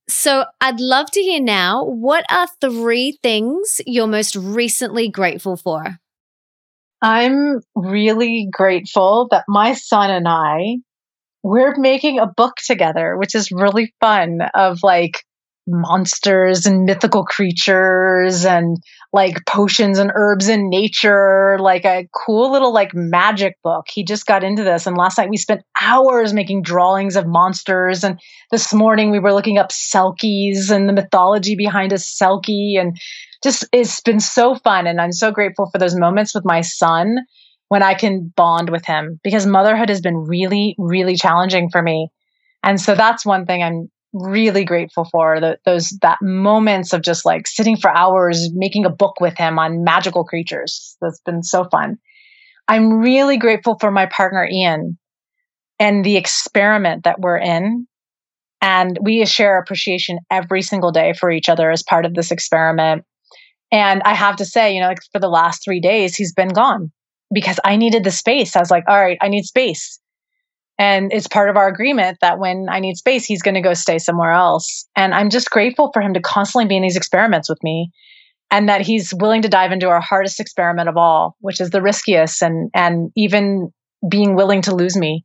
[0.08, 5.98] So I'd love to hear now what are three things you're most recently grateful for?
[7.02, 10.76] I'm really grateful that my son and I
[11.42, 15.24] we're making a book together, which is really fun of like
[15.66, 18.78] monsters and mythical creatures and
[19.12, 23.86] like potions and herbs in nature, like a cool little like magic book.
[23.88, 24.86] He just got into this.
[24.86, 28.02] And last night we spent hours making drawings of monsters.
[28.02, 28.20] And
[28.50, 32.80] this morning we were looking up Selkies and the mythology behind a Selkie.
[32.80, 32.98] And
[33.42, 34.86] just it's been so fun.
[34.86, 37.18] And I'm so grateful for those moments with my son
[37.72, 42.10] when I can bond with him because motherhood has been really, really challenging for me.
[42.62, 47.46] And so that's one thing I'm really grateful for those that moments of just like
[47.46, 50.98] sitting for hours making a book with him on magical creatures.
[51.00, 51.96] That's been so fun.
[52.68, 54.98] I'm really grateful for my partner ian
[55.78, 57.86] and the experiment that we're in.
[58.60, 63.06] And we share appreciation every single day for each other as part of this experiment.
[63.72, 66.50] And i have to say you know like for the last three days he's been
[66.50, 66.92] gone
[67.32, 70.00] because i needed the space i was like all right i need space
[70.78, 73.74] and it's part of our agreement that when I need space, he's going to go
[73.74, 74.88] stay somewhere else.
[74.96, 77.92] And I'm just grateful for him to constantly be in these experiments with me
[78.50, 81.82] and that he's willing to dive into our hardest experiment of all, which is the
[81.82, 83.72] riskiest and, and even
[84.08, 85.24] being willing to lose me.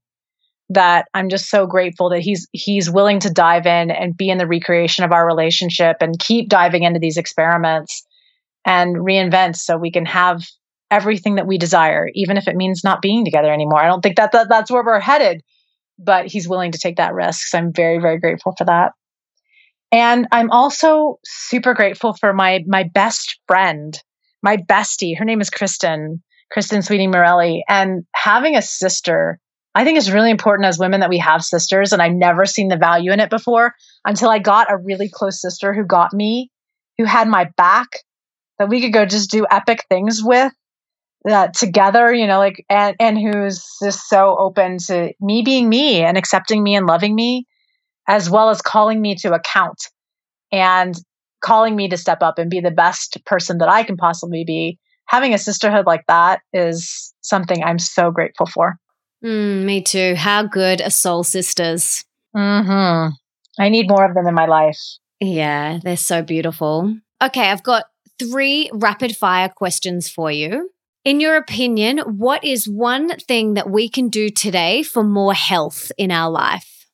[0.70, 4.38] That I'm just so grateful that he's he's willing to dive in and be in
[4.38, 8.06] the recreation of our relationship and keep diving into these experiments
[8.66, 10.44] and reinvent so we can have
[10.90, 13.82] everything that we desire, even if it means not being together anymore.
[13.82, 15.42] I don't think that, that that's where we're headed,
[16.00, 17.48] but he's willing to take that risk.
[17.48, 18.94] So I'm very, very grateful for that.
[19.92, 23.98] And I'm also super grateful for my my best friend,
[24.44, 25.18] my bestie.
[25.18, 26.22] Her name is Kristen,
[26.52, 27.64] Kristen Sweeting Morelli.
[27.70, 29.40] And having a sister,
[29.76, 31.94] I think is really important as women that we have sisters.
[31.94, 33.76] And I've never seen the value in it before
[34.06, 36.52] until I got a really close sister who got me,
[36.98, 37.88] who had my back,
[38.60, 40.52] that we could go just do epic things with
[41.30, 46.02] uh, together, you know, like, and, and who's just so open to me being me
[46.02, 47.46] and accepting me and loving me,
[48.08, 49.78] as well as calling me to account
[50.52, 50.96] and
[51.42, 54.80] calling me to step up and be the best person that I can possibly be
[55.06, 58.78] having a sisterhood like that is something I'm so grateful for.
[59.24, 60.16] Mm, me too.
[60.16, 62.04] How good are soul sisters?
[62.36, 63.14] Mm-hmm.
[63.60, 64.80] I need more of them in my life.
[65.20, 66.96] Yeah, they're so beautiful.
[67.24, 67.86] Okay, I've got
[68.20, 70.70] three rapid fire questions for you.
[71.08, 75.90] In your opinion, what is one thing that we can do today for more health
[75.98, 76.86] in our life?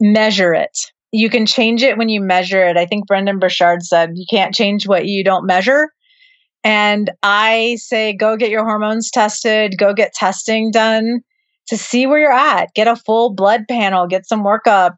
[0.00, 0.76] Measure it.
[1.12, 2.76] You can change it when you measure it.
[2.76, 5.90] I think Brendon Burchard said you can't change what you don't measure.
[6.64, 11.20] And I say, go get your hormones tested, go get testing done
[11.68, 12.74] to see where you're at.
[12.74, 14.96] Get a full blood panel, get some workup.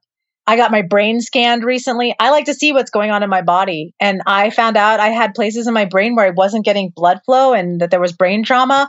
[0.49, 2.17] I got my brain scanned recently.
[2.19, 3.93] I like to see what's going on in my body.
[4.01, 7.21] And I found out I had places in my brain where I wasn't getting blood
[7.27, 8.89] flow and that there was brain trauma.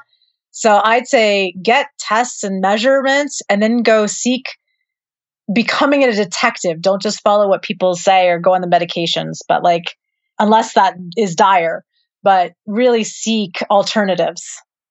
[0.51, 4.45] So I'd say get tests and measurements and then go seek
[5.53, 6.81] becoming a detective.
[6.81, 9.97] Don't just follow what people say or go on the medications, but like,
[10.39, 11.83] unless that is dire,
[12.23, 14.45] but really seek alternatives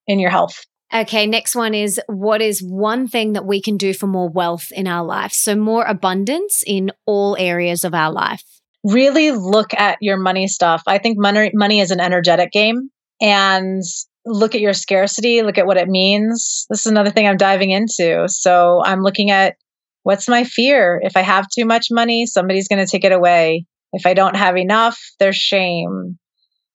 [0.07, 0.67] in your health.
[0.93, 4.73] Okay, next one is what is one thing that we can do for more wealth
[4.73, 5.33] in our life?
[5.33, 8.43] So, more abundance in all areas of our life.
[8.85, 10.83] Really look at your money stuff.
[10.87, 13.83] I think money, money is an energetic game and
[14.25, 16.67] look at your scarcity, look at what it means.
[16.71, 18.27] This is another thing I'm diving into.
[18.29, 19.57] So, I'm looking at
[20.05, 21.01] what's my fear?
[21.05, 23.67] If I have too much money, somebody's going to take it away.
[23.93, 26.19] If I don't have enough, there's shame.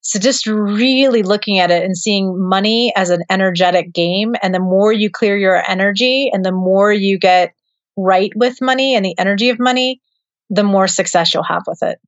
[0.04, 4.36] So just really looking at it and seeing money as an energetic game.
[4.42, 7.54] And the more you clear your energy and the more you get
[7.96, 10.02] right with money and the energy of money,
[10.50, 12.00] the more success you'll have with it.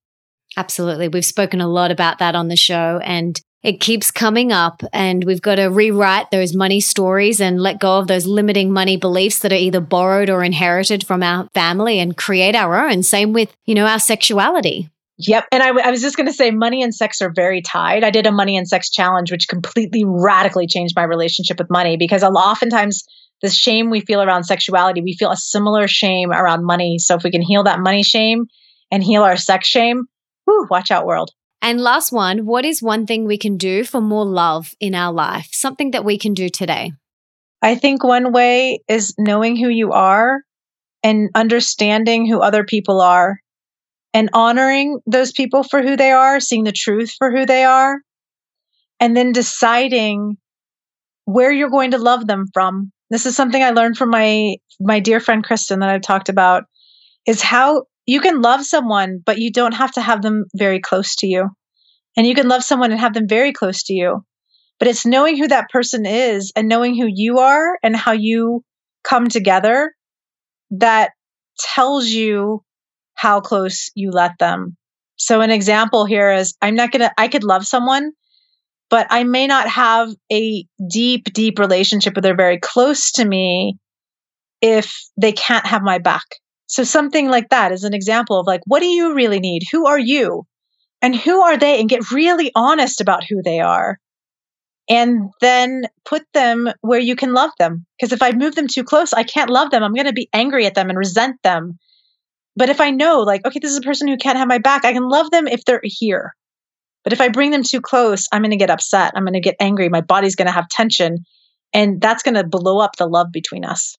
[0.57, 1.07] Absolutely.
[1.07, 5.23] We've spoken a lot about that on the show and it keeps coming up and
[5.23, 9.39] we've got to rewrite those money stories and let go of those limiting money beliefs
[9.39, 13.03] that are either borrowed or inherited from our family and create our own.
[13.03, 14.89] Same with, you know, our sexuality.
[15.17, 15.45] Yep.
[15.51, 18.03] And I, I was just going to say money and sex are very tied.
[18.03, 21.95] I did a money and sex challenge, which completely radically changed my relationship with money
[21.95, 23.05] because oftentimes
[23.41, 26.97] the shame we feel around sexuality, we feel a similar shame around money.
[26.99, 28.45] So if we can heal that money shame
[28.91, 30.03] and heal our sex shame,
[30.45, 31.31] whoo, watch out, world.
[31.61, 35.13] And last one, what is one thing we can do for more love in our
[35.13, 35.47] life?
[35.51, 36.91] Something that we can do today?
[37.61, 40.41] I think one way is knowing who you are
[41.03, 43.39] and understanding who other people are
[44.15, 47.99] and honoring those people for who they are, seeing the truth for who they are,
[49.01, 50.37] and then deciding
[51.25, 52.93] where you're going to love them from.
[53.09, 56.63] This is something I learned from my my dear friend Kristen that I've talked about
[57.27, 61.17] is how you can love someone but you don't have to have them very close
[61.17, 61.49] to you.
[62.15, 64.21] And you can love someone and have them very close to you.
[64.79, 68.63] But it's knowing who that person is and knowing who you are and how you
[69.03, 69.93] come together
[70.71, 71.11] that
[71.59, 72.63] tells you
[73.15, 74.77] how close you let them.
[75.17, 78.11] So an example here is I'm not going to, I could love someone,
[78.89, 83.77] but I may not have a deep, deep relationship, but they're very close to me
[84.61, 86.25] if they can't have my back.
[86.67, 89.63] So something like that is an example of like, what do you really need?
[89.71, 90.45] Who are you?
[91.01, 91.79] And who are they?
[91.79, 93.99] And get really honest about who they are.
[94.89, 97.85] And then put them where you can love them.
[97.97, 99.83] Because if I move them too close, I can't love them.
[99.83, 101.79] I'm going to be angry at them and resent them
[102.55, 104.85] but if I know, like, okay, this is a person who can't have my back,
[104.85, 106.35] I can love them if they're here.
[107.03, 109.13] But if I bring them too close, I'm going to get upset.
[109.15, 109.89] I'm going to get angry.
[109.89, 111.25] My body's going to have tension.
[111.73, 113.95] And that's going to blow up the love between us.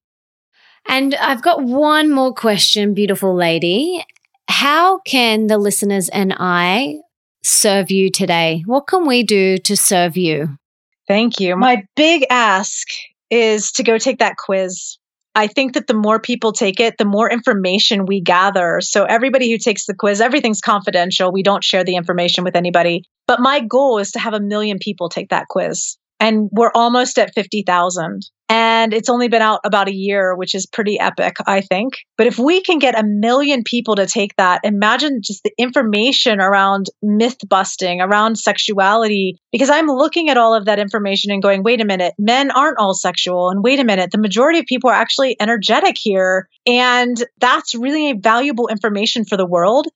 [0.88, 4.04] And I've got one more question, beautiful lady.
[4.48, 6.98] How can the listeners and I
[7.42, 8.62] serve you today?
[8.66, 10.58] What can we do to serve you?
[11.06, 11.56] Thank you.
[11.56, 12.88] My big ask
[13.30, 14.98] is to go take that quiz.
[15.36, 18.80] I think that the more people take it, the more information we gather.
[18.80, 21.30] So everybody who takes the quiz, everything's confidential.
[21.30, 23.02] We don't share the information with anybody.
[23.26, 27.18] But my goal is to have a million people take that quiz and we're almost
[27.18, 28.22] at 50,000.
[28.48, 31.94] And it's only been out about a year, which is pretty epic, I think.
[32.16, 36.40] But if we can get a million people to take that, imagine just the information
[36.40, 41.64] around myth busting, around sexuality, because I'm looking at all of that information and going,
[41.64, 43.50] wait a minute, men aren't all sexual.
[43.50, 46.48] And wait a minute, the majority of people are actually energetic here.
[46.66, 49.88] And that's really valuable information for the world.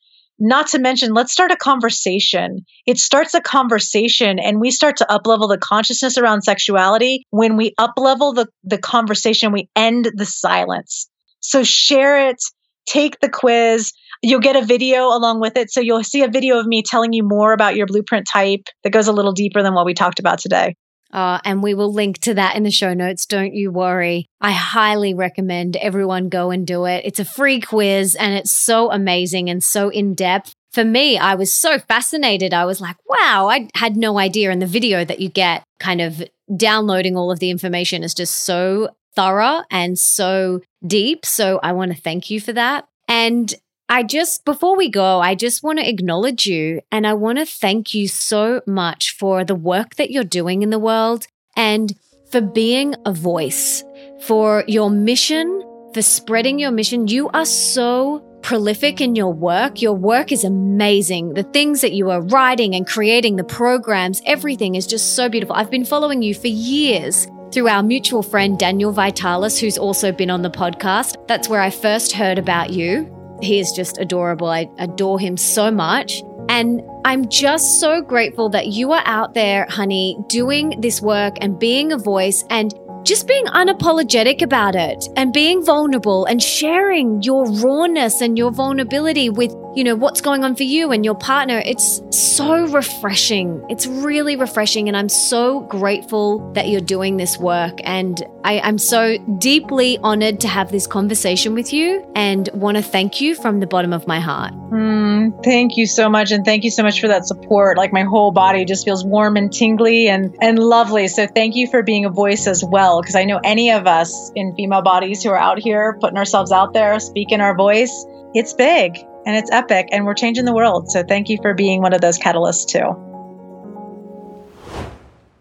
[0.43, 2.65] Not to mention, let's start a conversation.
[2.87, 7.27] It starts a conversation and we start to uplevel the consciousness around sexuality.
[7.29, 11.11] When we uplevel the, the conversation, we end the silence.
[11.41, 12.43] So share it,
[12.87, 13.93] take the quiz.
[14.23, 15.71] You'll get a video along with it.
[15.71, 18.91] So you'll see a video of me telling you more about your blueprint type that
[18.91, 20.75] goes a little deeper than what we talked about today.
[21.13, 23.27] Uh, and we will link to that in the show notes.
[23.27, 24.27] Don't you worry.
[24.41, 27.03] I highly recommend everyone go and do it.
[27.05, 30.55] It's a free quiz and it's so amazing and so in depth.
[30.73, 32.55] For me, I was so fascinated.
[32.55, 36.01] I was like, wow, I had no idea in the video that you get kind
[36.01, 36.23] of
[36.57, 41.27] downloading all of the information is just so thorough and so deep.
[41.27, 42.87] So I want to thank you for that.
[43.09, 43.53] And
[43.93, 47.45] I just, before we go, I just want to acknowledge you and I want to
[47.45, 51.27] thank you so much for the work that you're doing in the world
[51.57, 51.93] and
[52.31, 53.83] for being a voice,
[54.23, 57.09] for your mission, for spreading your mission.
[57.09, 59.83] You are so prolific in your work.
[59.83, 61.35] Your work is amazing.
[61.35, 65.57] The things that you are writing and creating, the programs, everything is just so beautiful.
[65.57, 70.31] I've been following you for years through our mutual friend Daniel Vitalis, who's also been
[70.31, 71.17] on the podcast.
[71.27, 73.20] That's where I first heard about you.
[73.43, 74.49] He is just adorable.
[74.49, 76.23] I adore him so much.
[76.49, 81.59] And I'm just so grateful that you are out there, honey, doing this work and
[81.59, 87.51] being a voice and just being unapologetic about it and being vulnerable and sharing your
[87.61, 91.63] rawness and your vulnerability with you know, what's going on for you and your partner.
[91.65, 93.65] It's so refreshing.
[93.69, 94.89] It's really refreshing.
[94.89, 97.79] And I'm so grateful that you're doing this work.
[97.85, 102.83] And I, am so deeply honored to have this conversation with you and want to
[102.83, 104.53] thank you from the bottom of my heart.
[104.71, 106.33] Mm, thank you so much.
[106.33, 107.77] And thank you so much for that support.
[107.77, 111.07] Like my whole body just feels warm and tingly and, and lovely.
[111.09, 113.01] So thank you for being a voice as well.
[113.01, 116.53] Because I know any of us in female bodies who are out here putting ourselves
[116.53, 120.91] out there, speaking our voice, it's big and it's epic and we're changing the world.
[120.91, 123.07] So thank you for being one of those catalysts too.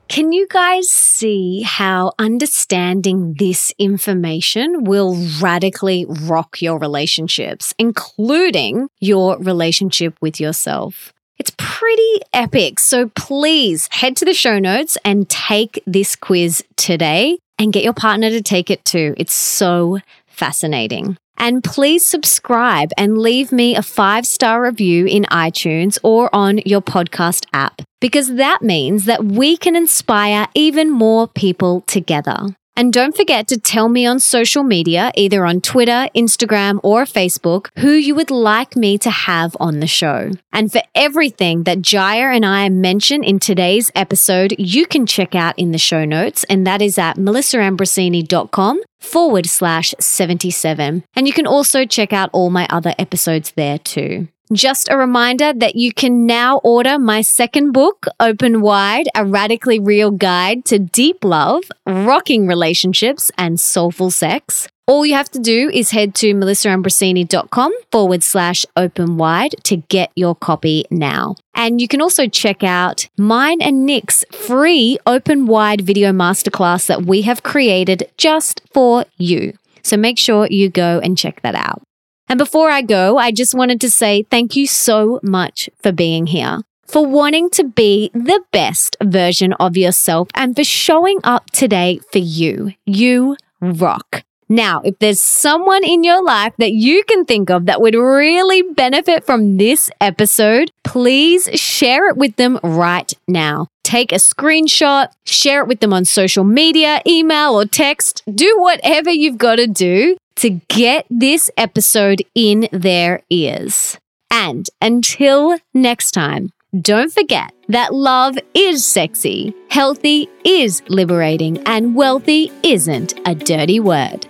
[0.07, 9.37] Can you guys see how understanding this information will radically rock your relationships, including your
[9.37, 11.13] relationship with yourself?
[11.39, 12.79] It's pretty epic.
[12.79, 17.93] So please head to the show notes and take this quiz today and get your
[17.93, 19.15] partner to take it too.
[19.17, 21.17] It's so fascinating.
[21.37, 26.81] And please subscribe and leave me a five star review in iTunes or on your
[26.81, 32.47] podcast app, because that means that we can inspire even more people together.
[32.79, 37.67] And don't forget to tell me on social media, either on Twitter, Instagram, or Facebook,
[37.79, 40.31] who you would like me to have on the show.
[40.53, 45.59] And for everything that Jaiya and I mention in today's episode, you can check out
[45.59, 51.03] in the show notes, and that is at melissaambrosini.com forward slash 77.
[51.17, 54.29] And you can also check out all my other episodes there too.
[54.51, 59.79] Just a reminder that you can now order my second book, Open Wide, a radically
[59.79, 64.67] real guide to deep love, rocking relationships, and soulful sex.
[64.87, 70.11] All you have to do is head to melissaambrosini.com forward slash open wide to get
[70.15, 71.35] your copy now.
[71.53, 77.03] And you can also check out mine and Nick's free open wide video masterclass that
[77.03, 79.53] we have created just for you.
[79.83, 81.83] So make sure you go and check that out.
[82.29, 86.27] And before I go, I just wanted to say thank you so much for being
[86.27, 91.99] here, for wanting to be the best version of yourself, and for showing up today
[92.11, 92.73] for you.
[92.85, 94.23] You rock.
[94.47, 98.61] Now, if there's someone in your life that you can think of that would really
[98.61, 103.67] benefit from this episode, please share it with them right now.
[103.83, 108.23] Take a screenshot, share it with them on social media, email, or text.
[108.31, 113.97] Do whatever you've got to do to get this episode in their ears.
[114.31, 122.51] And until next time, don't forget that love is sexy, healthy is liberating, and wealthy
[122.63, 124.28] isn't a dirty word.